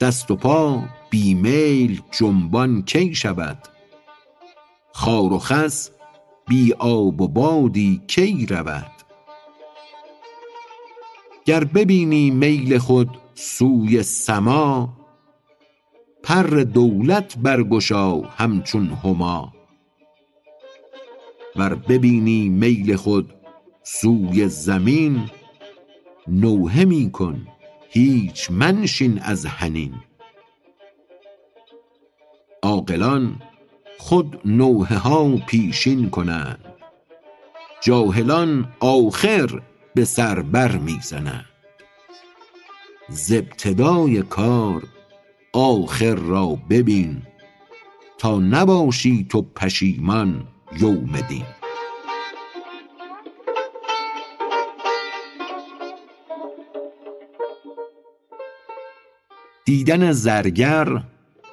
[0.00, 3.58] دست و پا بی میل جنبان کی شود؟
[4.92, 5.90] خار و خس
[6.48, 8.92] بی آب و بادی کی رود؟
[11.44, 14.96] گر ببینی میل خود سوی سما
[16.22, 19.52] پر دولت برگشا همچون هما.
[21.56, 23.34] ور ببینی میل خود
[23.82, 25.30] سوی زمین
[26.28, 27.46] نوحه می کن
[27.88, 29.94] هیچ منشین از حنین.
[32.62, 33.42] عاقلان
[33.98, 36.64] خود نوحه ها پیشین کنند.
[37.82, 39.62] جاهلان آخر
[39.94, 41.44] به سر بر می زنند
[43.08, 44.82] ز ابتدای کار
[45.52, 47.22] آخر را ببین
[48.18, 50.48] تا نباشی تو پشیمان
[50.80, 51.44] یوم دین.
[59.64, 61.02] دیدن زرگر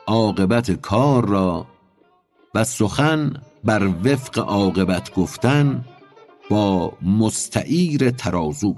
[0.08, 1.68] عاقبت کار را
[2.56, 5.86] و سخن بر وفق عاقبت گفتن
[6.50, 8.76] با مستعیر ترازو.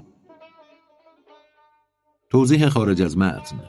[2.30, 3.60] توضیح خارج از متن.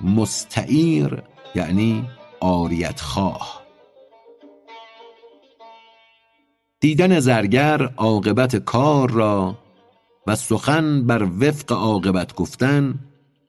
[0.00, 1.22] مستعیر
[1.54, 2.08] یعنی
[2.40, 3.62] آریت خواه
[6.80, 9.58] دیدن زرگر عاقبت کار را
[10.26, 12.94] و سخن بر وفق عاقبت گفتن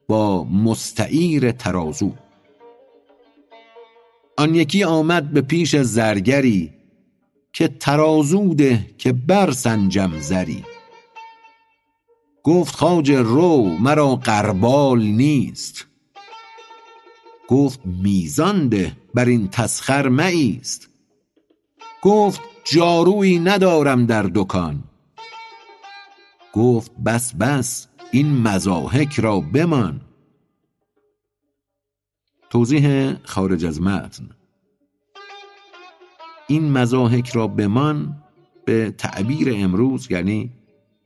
[0.08, 2.12] با مستعیر ترازو.
[4.36, 6.72] آن یکی آمد به پیش زرگری
[7.52, 10.64] که ترازو ده که برسنجم زری.
[12.42, 15.86] گفت خواجه رو مرا غربال نیست.
[17.48, 20.88] گفت میزان ده بر این تسخر مایست.
[22.02, 24.84] گفت جارویی ندارم در دکان.
[26.52, 30.00] گفت بس بس این مضاحک را بمان.
[32.52, 34.28] توضیح خارج از متن.
[36.46, 38.22] این مضاحک را بمان
[38.64, 40.50] به تعبیر امروز یعنی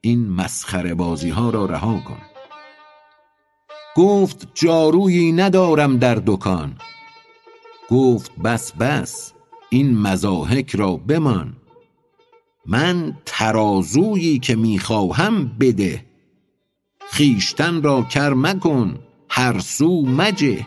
[0.01, 2.19] این مسخره بازی ها را رها کن.
[3.97, 6.77] گفت جارویی ندارم در دکان.
[7.91, 9.33] گفت بس بس
[9.71, 11.57] این مضاحک را بمان.
[12.67, 16.05] من ترازویی که می‌خواهم بده.
[17.11, 18.99] خویشتن را کر مکن
[19.29, 20.67] هر سو مجه.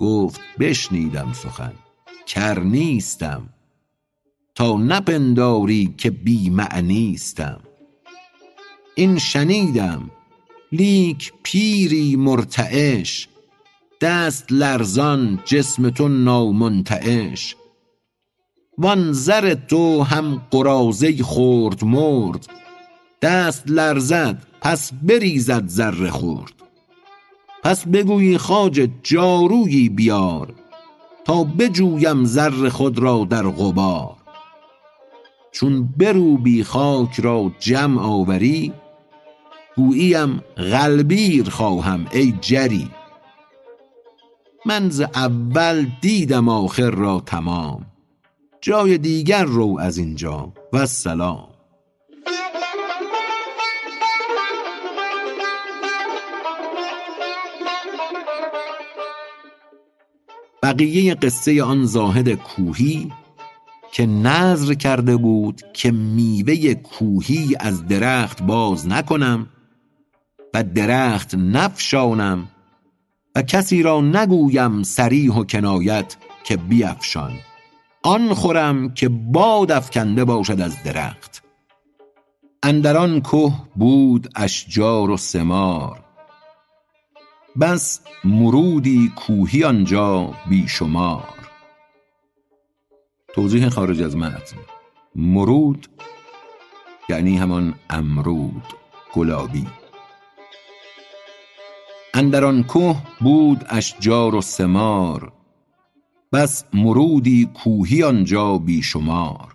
[0.00, 1.72] گفت بشنیدم سخن
[2.26, 3.48] کر نیستم.
[4.54, 7.60] تا نپنداری که بی معنیستم
[8.94, 10.10] این شنیدم
[10.72, 13.28] لیک پیری مرتعش
[14.00, 17.56] دست لرزان جسم تو نامنتعش.
[18.78, 22.46] وان زر تو هم قراضه خرد مرد
[23.22, 26.59] دست لرزد پس بریزد زر خرد
[27.62, 30.54] پس بگویی خواجه جارویی بیار
[31.24, 34.16] تا بجویم زر خود را در غبار.
[35.52, 38.72] چون بروبی خاک را جمع آوری
[39.76, 42.90] گوییم غلبیر خواهم ای جری.
[44.66, 47.86] من ز اول دیدم آخر را تمام
[48.60, 51.49] جای دیگر رو از اینجا والسلام
[60.72, 63.12] بقیه قصه آن زاهد کوهی
[63.92, 69.46] که نذر کرده بود که میوه کوهی از درخت باز نکنم
[70.54, 72.48] و درخت نفشانم
[73.34, 77.32] و کسی را نگویم صریح و کنایت که بیفشان.
[78.02, 81.42] آن خورم که باد افکنده باشد از درخت.
[82.62, 86.09] اندر آن که بود اشجار و ثمار.
[87.60, 91.50] بس مرودی کوهی آنجا بی شمار.
[93.34, 94.56] توضیح خارج از متن.
[95.14, 95.86] مرود
[97.08, 98.62] یعنی همان امرود
[99.12, 99.66] گلابی.
[102.14, 105.32] اندر آن که بود اشجار و ثمار
[106.32, 109.54] بس مرودی کوهی آنجا بی شمار.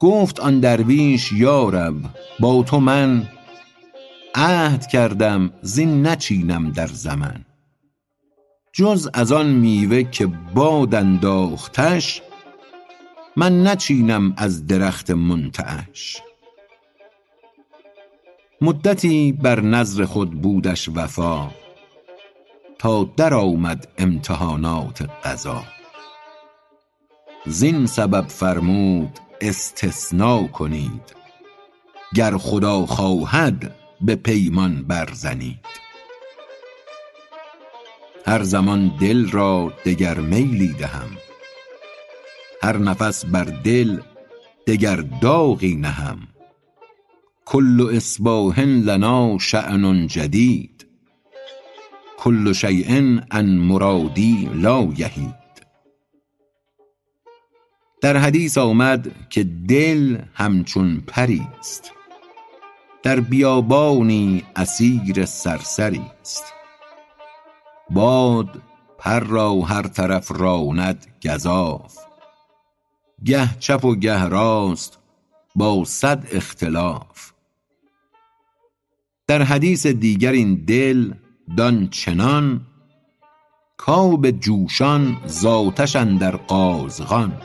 [0.00, 1.96] گفت آن درویش یا رب
[2.40, 3.28] با تو من
[4.34, 7.44] عهد کردم زین نچینم در زمن.
[8.72, 12.22] جز از آن میوه که باد انداختش
[13.36, 16.22] من نچینم از درخت منتعش.
[18.60, 21.50] مدتی بر نذر خود بودش وفا
[22.78, 25.64] تا در آمد امتحانات قضا.
[27.46, 31.14] زین سبب فرمود استثنا کنید
[32.14, 35.66] گر خدا خواهد به پیمان برزنید.
[38.26, 41.10] هر زمان دل را دگر میلی دهم
[42.62, 44.00] هر نفس بر دل
[44.66, 46.18] دگر داغی نهم.
[47.44, 50.86] کل اصباح لنا شأن جدید
[52.18, 55.42] کل شیء ان مرادی لا یهید.
[58.00, 61.92] در حدیث آمد که دل همچون پری است.
[63.02, 66.44] در بیابانی اسیر سرسری است.
[67.90, 68.62] باد
[68.98, 71.98] پر را هر طرف راند گزاف.
[73.24, 74.98] گه چپ و گه راست
[75.54, 77.32] با صد اختلاف.
[79.26, 81.14] در حدیث دیگر این دل
[81.56, 82.66] دان چنان
[83.76, 87.42] کآب جوشان ز آتش اندر قازغان.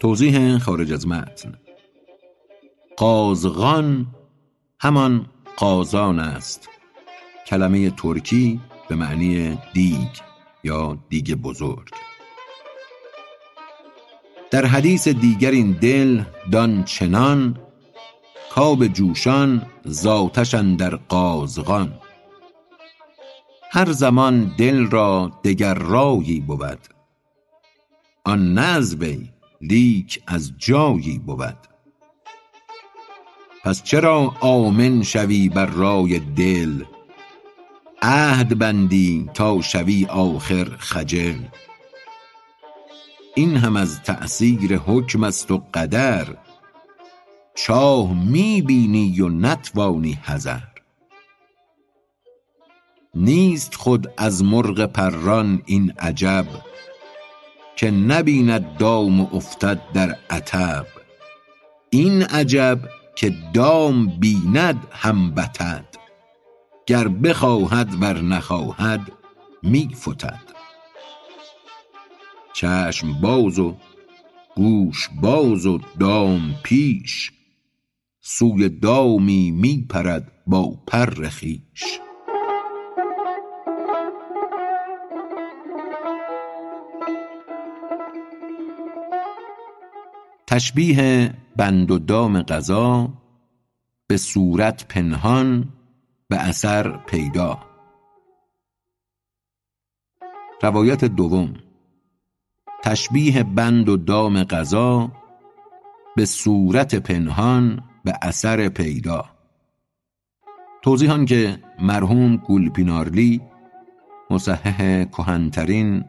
[0.00, 1.58] توضیح خارج از متن.
[3.00, 4.06] قازغان
[4.80, 6.68] همان قازان است.
[7.46, 10.08] کلمه ترکی به معنی دیگ
[10.64, 11.88] یا دیگ بزرگ.
[14.50, 16.22] در حدیث دیگر این دل
[16.52, 17.58] دان چنان
[18.52, 21.98] کآب جوشان ز آتش اندر قازغان.
[23.70, 26.78] هر زمان دل را دگر رایی بود
[28.24, 31.69] آن وی لیک از جایی بود.
[33.64, 36.84] پس چرا آمن شوی بر رای دل؟
[38.02, 41.38] عهد بندی تا شوی آخر خجل.
[43.34, 46.26] این هم از تأثیر حکم است و قدر.
[47.54, 50.60] چاه می بینی و نتوانی حذر.
[53.14, 56.46] نیست خود از مرغ پران این عجب
[57.76, 60.86] که نبیند دام و افتد در عطب
[61.90, 62.78] این عجب
[63.14, 65.84] که دام بیند هم بتد.
[66.86, 69.12] گر بخواهد ور نخواهد
[69.62, 70.40] می فتد.
[72.54, 73.76] چشم باز و
[74.56, 77.32] گوش باز و دام پیش.
[78.20, 82.00] سوی دامی می پرد با پر خویش
[90.50, 93.08] تشبیه بند و دام قضا
[94.06, 95.68] به صورت پنهان
[96.28, 97.58] به اثر پیدا.
[100.62, 101.54] روایت دوم.
[102.84, 105.12] تشبیه بند و دام قضا
[106.16, 109.24] به صورت پنهان به اثر پیدا.
[110.82, 113.40] توضیح آنکه مرحوم گولپینارلی
[114.30, 116.04] مصحح کهنترین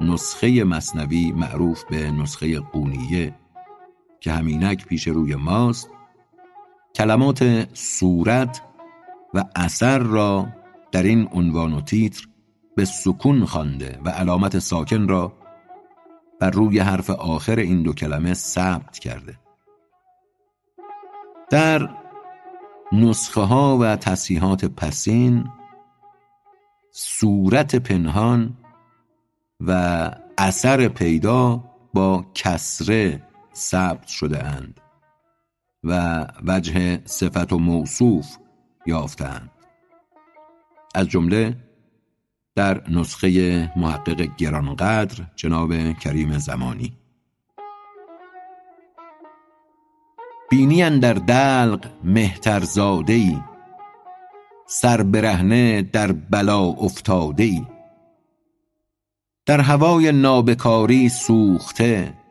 [0.00, 3.41] نسخه مثنوی معروف به نسخه قونیه
[4.22, 5.90] که همینک پیش روی ماست
[6.94, 8.62] کلمات صورت
[9.34, 10.48] و اثر را
[10.92, 12.26] در این عنوان و تیتر
[12.76, 15.32] به سکون خوانده و علامت ساکن را
[16.40, 19.38] بر روی حرف آخر این دو کلمه ثبت کرده.
[21.50, 21.88] در
[22.92, 25.44] نسخه ها و تصحیحات پسین
[26.90, 28.56] صورت پنهان
[29.60, 34.80] و اثر پیدا با کسره ثبت شده اند
[35.84, 38.36] و وجه صفت و موصوف
[38.86, 39.50] یافتند
[40.94, 41.56] از جمله
[42.54, 46.92] در نسخه محقق گرانقدر جناب کریم زمانی.
[50.50, 53.38] بینی اندر دلق مهترزاده ای
[54.66, 57.66] سر برهنه در بلا افتاده ای
[59.46, 62.21] در هوای نابکاری سوخته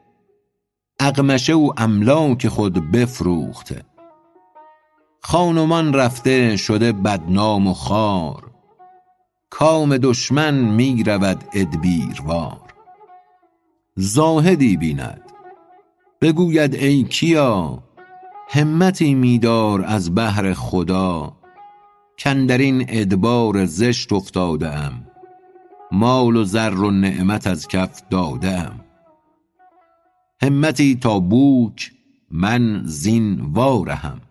[1.04, 3.84] اقمشه و املاک خود بفروخته.
[5.22, 8.52] خان و مان رفته شده بدنام و خوار
[9.50, 12.74] کام دشمن می رود ادبیروار.
[13.96, 15.22] زاهدی بیند.
[16.22, 17.84] بگوید ای کیا
[18.50, 21.34] همتی می دار از بهر خدا.
[22.24, 25.08] کاندرین ادبار زشت افتاده ام
[25.92, 28.91] مال و زر و نعمت از کف داده ام
[30.44, 31.92] همتی تا بوک
[32.32, 34.22] من زین وا رهم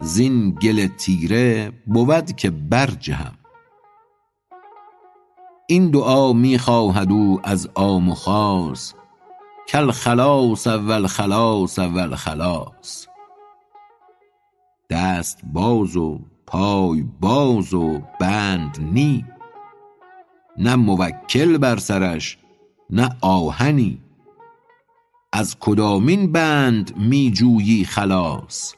[0.00, 3.34] زین گل تیره بود که برجهم.
[5.68, 8.94] این دعا می خواهد او از عام و خاص.
[9.72, 13.06] کالخلاص و الخلاص و الخلاص
[14.90, 19.24] دست باز و پای باز و بند نی.
[20.58, 22.38] نه موکل بر سرش
[22.90, 24.03] نه آهنی.
[25.36, 28.74] از کدامین بند می جویی خلاص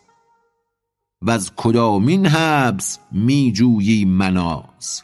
[1.22, 5.02] وز کدامین حبس می جویی مناص؟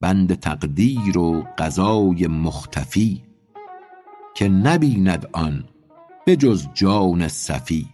[0.00, 3.22] بند تقدیر و قضای مختفی
[4.34, 5.64] که نبیند آن
[6.26, 7.88] به جز جان صفی.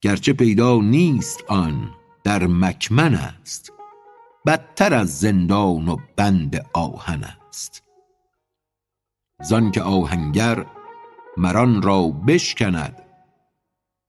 [0.00, 1.90] گرچه پیدا نیست آن
[2.24, 3.72] در مکمن است
[4.46, 7.83] بدتر از زندان و بند آهن است.
[9.44, 10.66] زان که آهنگر
[11.36, 13.02] مران را بشکند.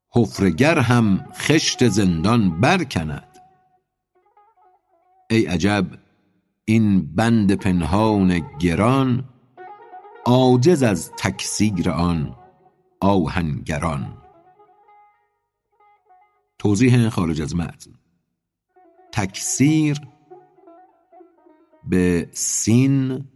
[0.10, 3.38] حفرگر هم خشت زندان برکند.
[5.30, 5.86] ای عجب
[6.66, 9.30] این بند پنهان گران
[10.26, 12.36] عاجز از تکسیر آن
[13.02, 14.18] آهنگران.
[16.60, 17.92] توضیح خارج از متن.
[19.12, 20.02] تکسیر
[21.84, 23.28] به سین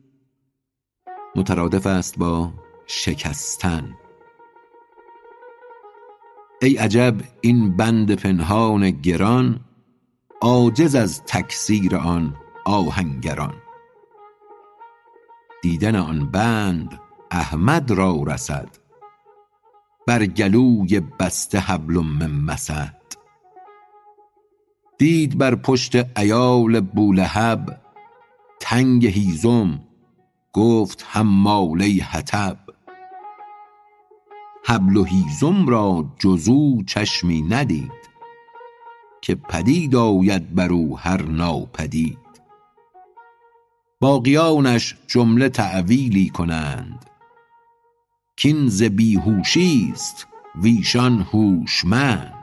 [1.35, 2.51] مترادف است با
[2.87, 3.95] شکستن.
[6.61, 9.59] ای عجب این بند پنهان گران
[10.41, 12.35] عاجز از تکسیر آن
[12.65, 13.53] آهنگران.
[15.61, 16.99] دیدن آن بند
[17.31, 18.69] احمد را رسد
[20.07, 22.95] بر گلوی بسته حبل من مسد
[24.97, 27.81] دید بر پشت ایال بولهب
[28.59, 29.88] تنگ هیزم
[30.53, 32.57] گفت حماله حطب.
[34.65, 37.91] حبل و هیزم را جزو چشمی ندید
[39.21, 42.17] که پدید آید بر او هر ناپدید.
[43.99, 47.09] باقیانش جمله تأویلی کنند
[48.35, 52.33] کین ز بیهوشی است ویشان هوشمند.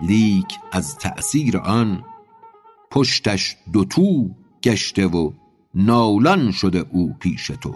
[0.00, 2.04] لیک از تأثیر آن
[2.90, 4.30] پشتش دوتو
[4.62, 5.32] گشته و
[5.78, 7.74] نالان شده او پیش تو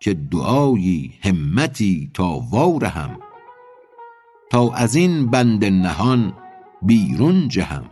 [0.00, 3.18] که دعایی همتی تا وارهم
[4.50, 6.32] تا از این بند نهان
[6.82, 7.90] بیرون جهم.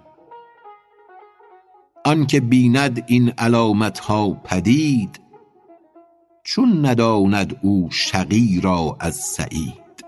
[2.04, 5.20] آنکه بیند این علامت ها پدید
[6.44, 10.04] چون نداند او شقی را از سعید.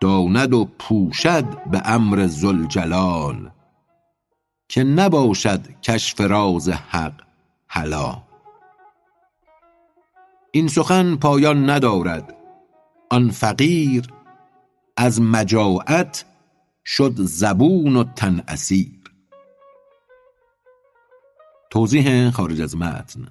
[0.00, 3.50] داند و پوشد به امر ذوالجلال
[4.68, 7.22] که نباشد کشف راز حق
[7.66, 8.26] حلال
[10.56, 12.34] این سخن پایان ندارد.
[13.10, 14.06] آن فقیر
[14.96, 16.24] از مجاعت
[16.84, 19.00] شد زبون و تن اسیر.
[21.70, 23.28] توضیح خارج از متن.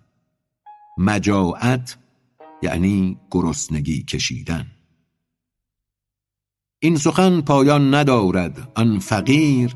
[0.98, 1.98] مجاعت
[2.64, 4.66] یعنی گرسنگی کشیدن.
[6.80, 8.72] این سخن پایان ندارد.
[8.76, 9.76] آن فقیر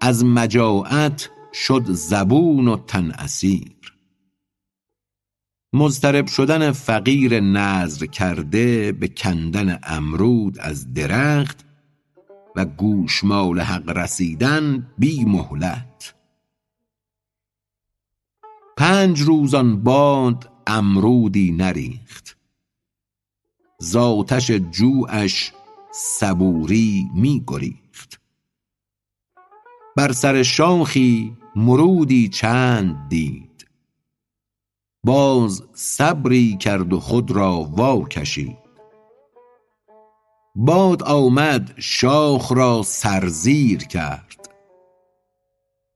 [0.00, 3.76] از مجاعت شد زبون و تن اسیر.
[5.72, 11.64] مضطرب شدن فقیر نذر کرده به کندن امرود از درخت
[12.56, 16.14] و گوشمال حق رسیدن بی مهلت.
[18.76, 22.36] پنج روز آن باد امرودی نریخت.
[23.78, 25.52] ز آتش جوعش
[25.92, 27.85] صبوری می گریخت
[29.96, 33.66] بر سر شاخی مرودی چند دید.
[35.04, 38.58] باز صبری کرد و خود را وا کشید
[40.54, 44.48] باد آمد شاخ را سرزیر کرد.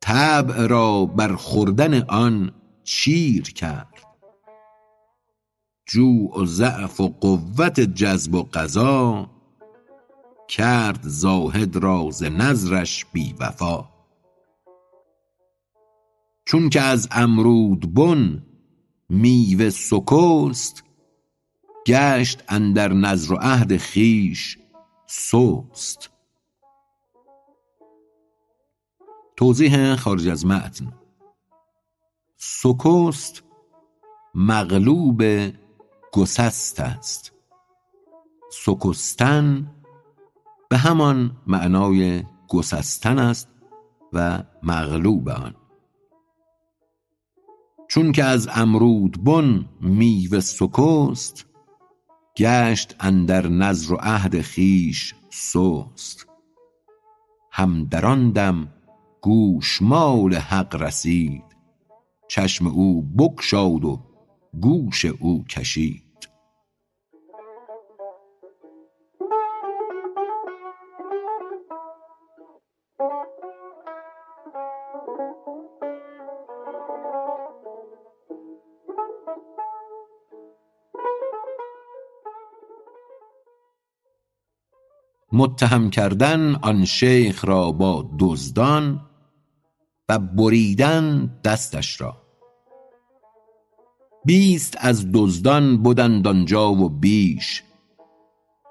[0.00, 2.52] طبع را بر خوردن آن
[2.84, 3.94] چیر کرد.
[5.86, 9.30] جوع و ضعف و قوت جذب و قضا
[10.50, 13.84] کرد زاهد را ز نذرش بی وفا.
[16.44, 18.46] چون که از امرود بن
[19.08, 20.84] میوه سکست
[21.86, 24.58] گشت اندر نذر و عهد خویش
[25.06, 26.10] سست.
[29.36, 30.92] توضیح خارج از متن.
[32.36, 33.42] سکست
[34.34, 35.22] مقلوب
[36.12, 37.32] گسست است.
[38.52, 39.79] سکستن
[40.70, 43.48] به همان معنای گسستن است
[44.12, 45.54] و مغلوب آن.
[47.88, 51.46] چون که از امرود بن میوه سکست
[52.36, 56.26] گشت اندر نذر و عهد خویش سست.
[57.52, 58.68] هم در آن دم
[59.20, 61.44] گوشمال حق رسید
[62.28, 64.00] چشم او بگشاد و
[64.60, 66.09] گوش او کشید.
[85.32, 89.00] متهم کردن آن شیخ را با دزدان
[90.08, 92.16] و بریدن دستش را.
[94.24, 97.62] بیست از دزدان بدند آنجا و بیش.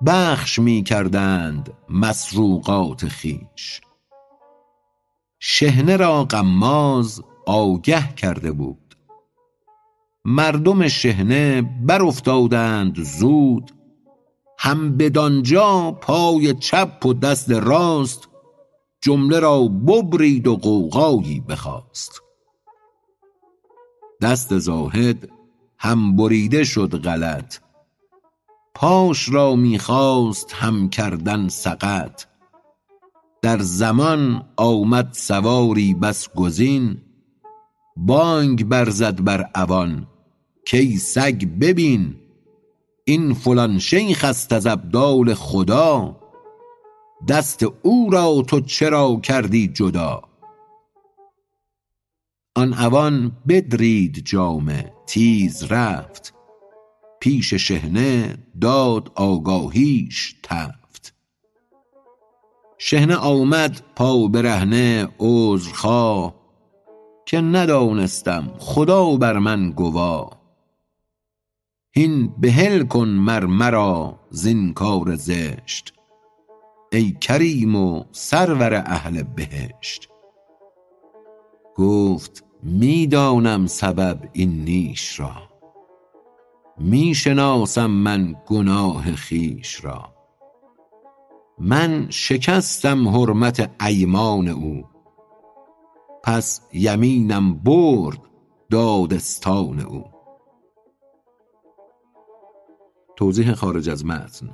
[0.05, 3.81] بخش می کردند مسروقات خیش
[5.39, 8.95] شهنه را قماز آگه کرده بود.
[10.25, 13.71] مردم شهنه بر افتادند زود
[14.61, 18.29] هم بدانجا پای چپ و دست راست
[19.01, 22.21] جمله را ببرید و قوقایی بخواست.
[24.21, 25.29] دست زاهد
[25.77, 27.57] هم بریده شد غلط
[28.75, 32.25] پاش را می‌خواست هم کردن سقط.
[33.41, 36.97] در زمان آمد سواری بس گزین
[37.97, 40.07] بانگ برزد بر اوان
[40.71, 42.28] کای سگ ببین.
[43.09, 46.15] این فلان شیخ است از ابدال خدا.
[47.27, 50.21] دست او را تو چرا کردی جدا؟
[52.55, 56.33] آن اوان بدرید جامه تیز رفت.
[57.19, 61.13] پیش شحنه داد آگاهیش تفت.
[62.77, 66.35] شحنه آمد پا برهنه عذرخواه
[67.25, 70.38] که ندانستم خدا بر من گواه.
[71.91, 75.93] هین بحل کن مر مرا زین کار زشت.
[76.91, 80.09] ای کریم و سرور اهل بهشت.
[81.75, 85.31] گفت می دانم سبب این نیش را.
[86.77, 90.15] می شناسم من گناه خویش را.
[91.59, 94.83] من شکستم حرمت ایمان او.
[96.23, 98.19] پس یمینم برد
[98.69, 100.18] دادستان او.
[103.19, 104.49] توضیح خارج از متن.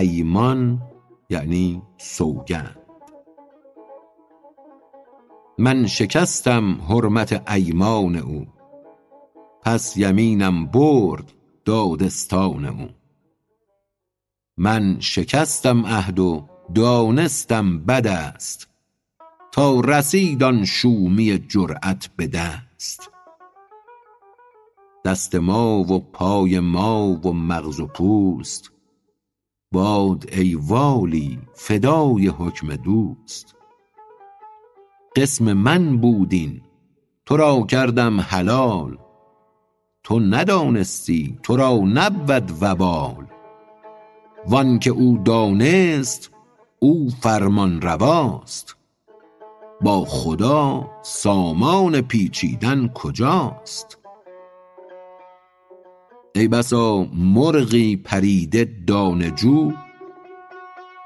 [0.00, 0.82] ایمان
[1.30, 2.76] یعنی سوگند.
[5.58, 8.46] من شکستم حرمت ایمان او
[9.62, 11.32] پس یمینم برد
[11.64, 12.88] دادستان او.
[14.56, 18.68] من شکستم عهد و دانستم بد است
[19.52, 23.15] تا رسید آن شومی جرأت به دست.
[25.06, 28.72] دست ما و پای ما و مغز و پوست.
[29.72, 33.54] باد ای والی فدای حکم دوست.
[35.16, 36.60] قسم من بود این
[37.26, 38.98] تو را کردم حلال.
[40.04, 43.26] تو ندانستی تو را نبود وبال.
[44.48, 46.30] وآنکه او دانست
[46.78, 48.76] او فرمانرواست
[49.80, 54.05] با خدا سامان پیچیدن کجاست؟
[56.36, 59.72] ای بسا مرغی پریده دانه جو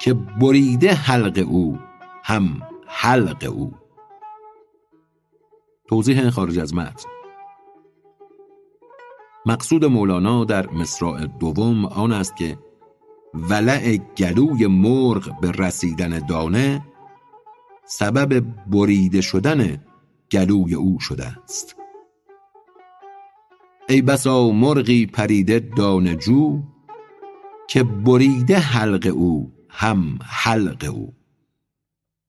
[0.01, 1.78] که بریده حلق او
[2.24, 3.73] هم حلق او.
[5.89, 7.09] توضیح خارج از متن.
[9.47, 12.59] مقصود مولانا در مصرع دوم آن است که
[13.35, 16.86] ولع گلوی مرغ به رسیدن دانه
[17.85, 19.85] سبب بریده شدن
[20.32, 21.80] گلوی او شده است.
[23.91, 26.62] ای بسا مرغی پریده دانه جو
[27.69, 31.15] که بریده حلق او هم حلق او.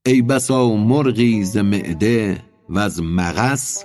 [0.06, 3.84] ای بسا مرغی ز معده وز مغص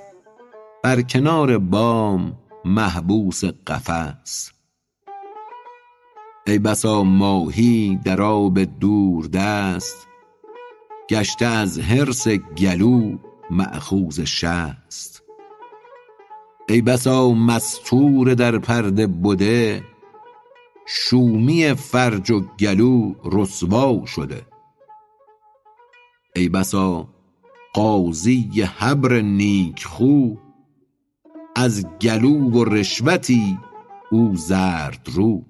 [0.83, 4.53] بر کنار بام محبوس قفس.
[6.47, 10.09] ای بسا ماهی در آب دوردست
[11.11, 13.19] گشته از حرص گلو
[13.51, 15.16] مأخوذ شست.
[16.69, 19.85] ای بسا مستور در پرده بده
[20.87, 24.47] شومی فرج و گلو رسوا شده.
[26.37, 27.09] ای بسا
[27.75, 30.35] قاضی حبر نیکخو
[31.57, 33.59] از گلو و رشوتی
[34.11, 35.43] او زردرو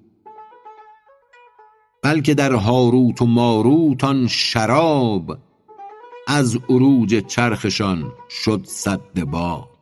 [2.03, 5.39] بلکه در هاروت و ماروت آن شراب
[6.29, 9.76] از عروج چرخشان شد سد باب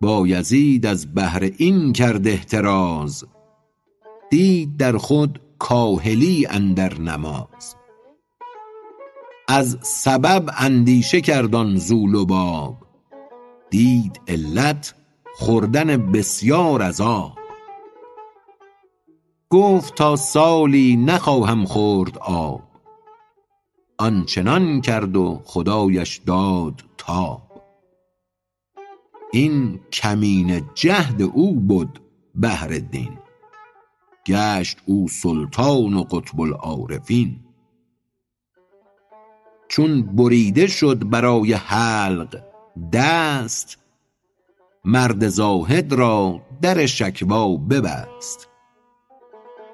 [0.00, 3.24] بایزید از بهر این کرد احتراز.
[4.30, 7.76] دید در خود کاهلی اندر نماز.
[9.48, 12.76] از سبب اندیشه کرد آن ذو لباب
[13.70, 14.94] دید علت
[15.34, 17.38] خوردن بسیار از آب.
[19.50, 22.62] گفت تا سالی نخواهم خورد آب.
[23.98, 27.45] آنچنان کرد و خدایش داد تاب.
[29.36, 31.88] این کمینه جهد او بد
[32.42, 33.18] بحرالدین
[34.26, 37.40] گشت او سلطان و قطب العارفین.
[39.68, 42.42] چون بریده شد برای حلق
[42.92, 43.78] دست
[44.84, 48.48] مرد زاهد را در شکوی ببست.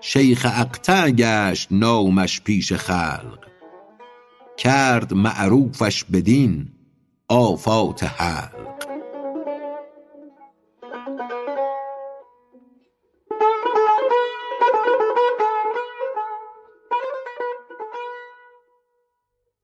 [0.01, 3.39] شیخ اقطع گشت نامش پیش خلق.
[4.57, 6.69] کرد معروفش بدین
[7.29, 8.62] آفات حلق.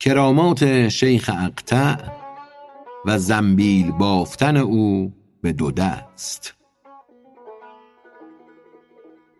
[0.08, 1.96] کرامات شیخ اقطع
[3.06, 5.12] و زنبیل بافتن او
[5.42, 6.54] به دو دست.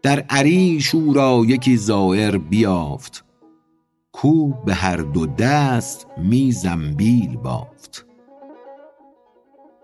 [0.02, 3.24] در عریش او را یکی زایر بیافت
[4.12, 8.06] کو به هر دو دست می زنبیل بافت.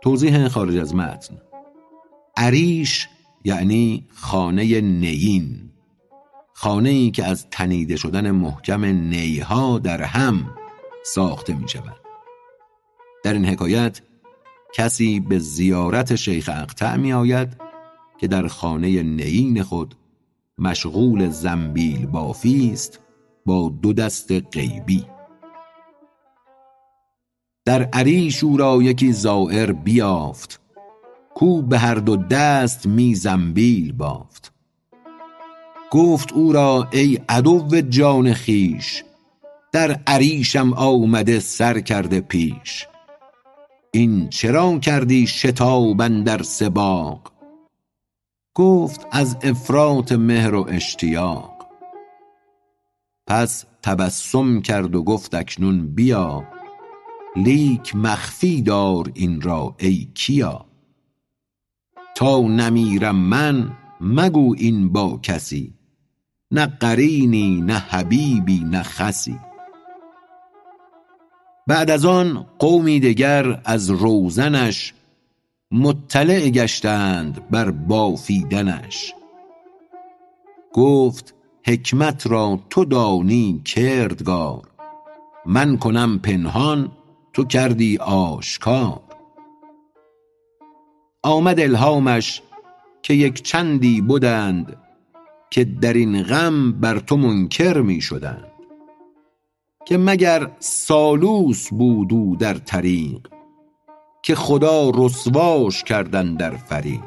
[0.02, 1.38] توضیح خارج از متن.
[2.36, 3.08] عریش
[3.44, 5.70] یعنی خانه نیین
[6.52, 10.50] خانه ای که از تنیده شدن محکم نیها در هم
[11.04, 11.96] ساخته می شود.
[13.24, 14.00] در این حکایت
[14.74, 17.56] کسی به زیارت شیخ اقطع می آید
[18.18, 19.94] که در خانه نیین خود
[20.58, 23.00] مشغول زنبیل بافی است
[23.46, 25.06] با دو دست غیبی.
[27.64, 30.60] در عریش او را یکی زائر بیافت
[31.34, 34.52] کو به هر دو دست می زنبیل بافت.
[35.90, 39.04] گفت او را ای عدو جان خیش
[39.74, 42.86] در عریشم آمده سر کرده پیش.
[43.92, 47.32] این چرا کردی شتاب اندر سباق؟
[48.54, 51.66] گفت از افراط مهر و اشتیاق.
[53.26, 56.44] پس تبسم کرد و گفت اکنون بیا.
[57.36, 60.66] لیک مخفی دار این را ای کیا.
[62.16, 65.74] تا نمیرم من مگو این با کسی.
[66.50, 69.38] نه قرینی نه حبیبی نه خسی.
[71.66, 74.94] بعد از آن قومی دگر از روزنش
[75.70, 79.14] مطلع گشتند بر بافیدنش.
[80.72, 81.34] گفت
[81.66, 84.62] حکمت را تو دانی کردگار
[85.46, 86.92] من کنم پنهان
[87.32, 89.00] تو کردی آشکار.
[91.22, 92.42] آمد الهامش
[93.02, 94.76] که یک چندی بدند
[95.50, 98.53] که در این غم بر تو منکر می شدند
[99.84, 103.28] که مگر سالوس بود او در طریق
[104.22, 107.00] که خدا رسواش کرد اندر فریق.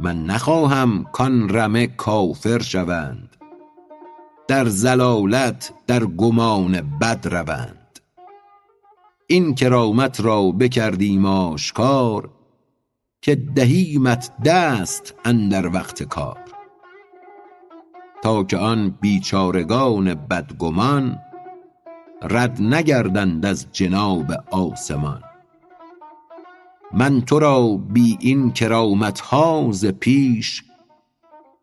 [0.00, 3.36] من نخواهم کان رمه کافر شوند
[4.48, 7.98] در ضلالت در گمان بد روند.
[9.26, 12.30] این کرامت را بکردیم آشکار
[13.22, 16.51] که دهیمت دست اندر وقت کار.
[18.22, 21.18] تا که آن بیچارگان بدگمان
[22.22, 25.22] رد نگردند از جناب آسمان.
[26.92, 30.64] من تو را بی این کرامت ها ز پیش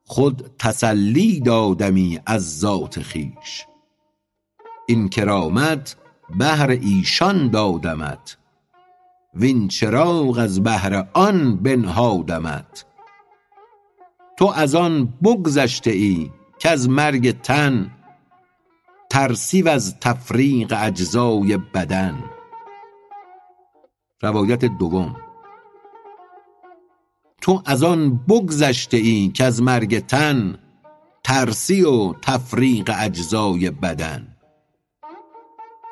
[0.03, 3.65] خود تسلی دادمی از ذات خویش.
[4.87, 5.95] این کرامت
[6.37, 8.37] بهر ایشان دادمت
[9.33, 12.85] وین چراغ از بهر آن بنهادمت.
[14.37, 17.91] تو از آن بگذشته ای کز مرگ تن
[19.09, 22.23] ترسی وز تفریق اجزای بدن.
[24.21, 25.15] روایت دوم.
[27.41, 30.59] تو از آن بگذشته ای کز مرگ تن
[31.23, 34.35] ترسی و تفریق اجزای بدن.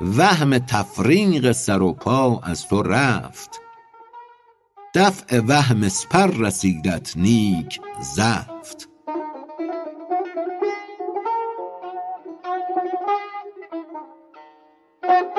[0.02, 3.62] وهم تفریق سر و پا از تو رفت.
[4.94, 8.97] دفع وهم اسپر رسیدت نیک زفت.
[15.08, 15.37] Thank you.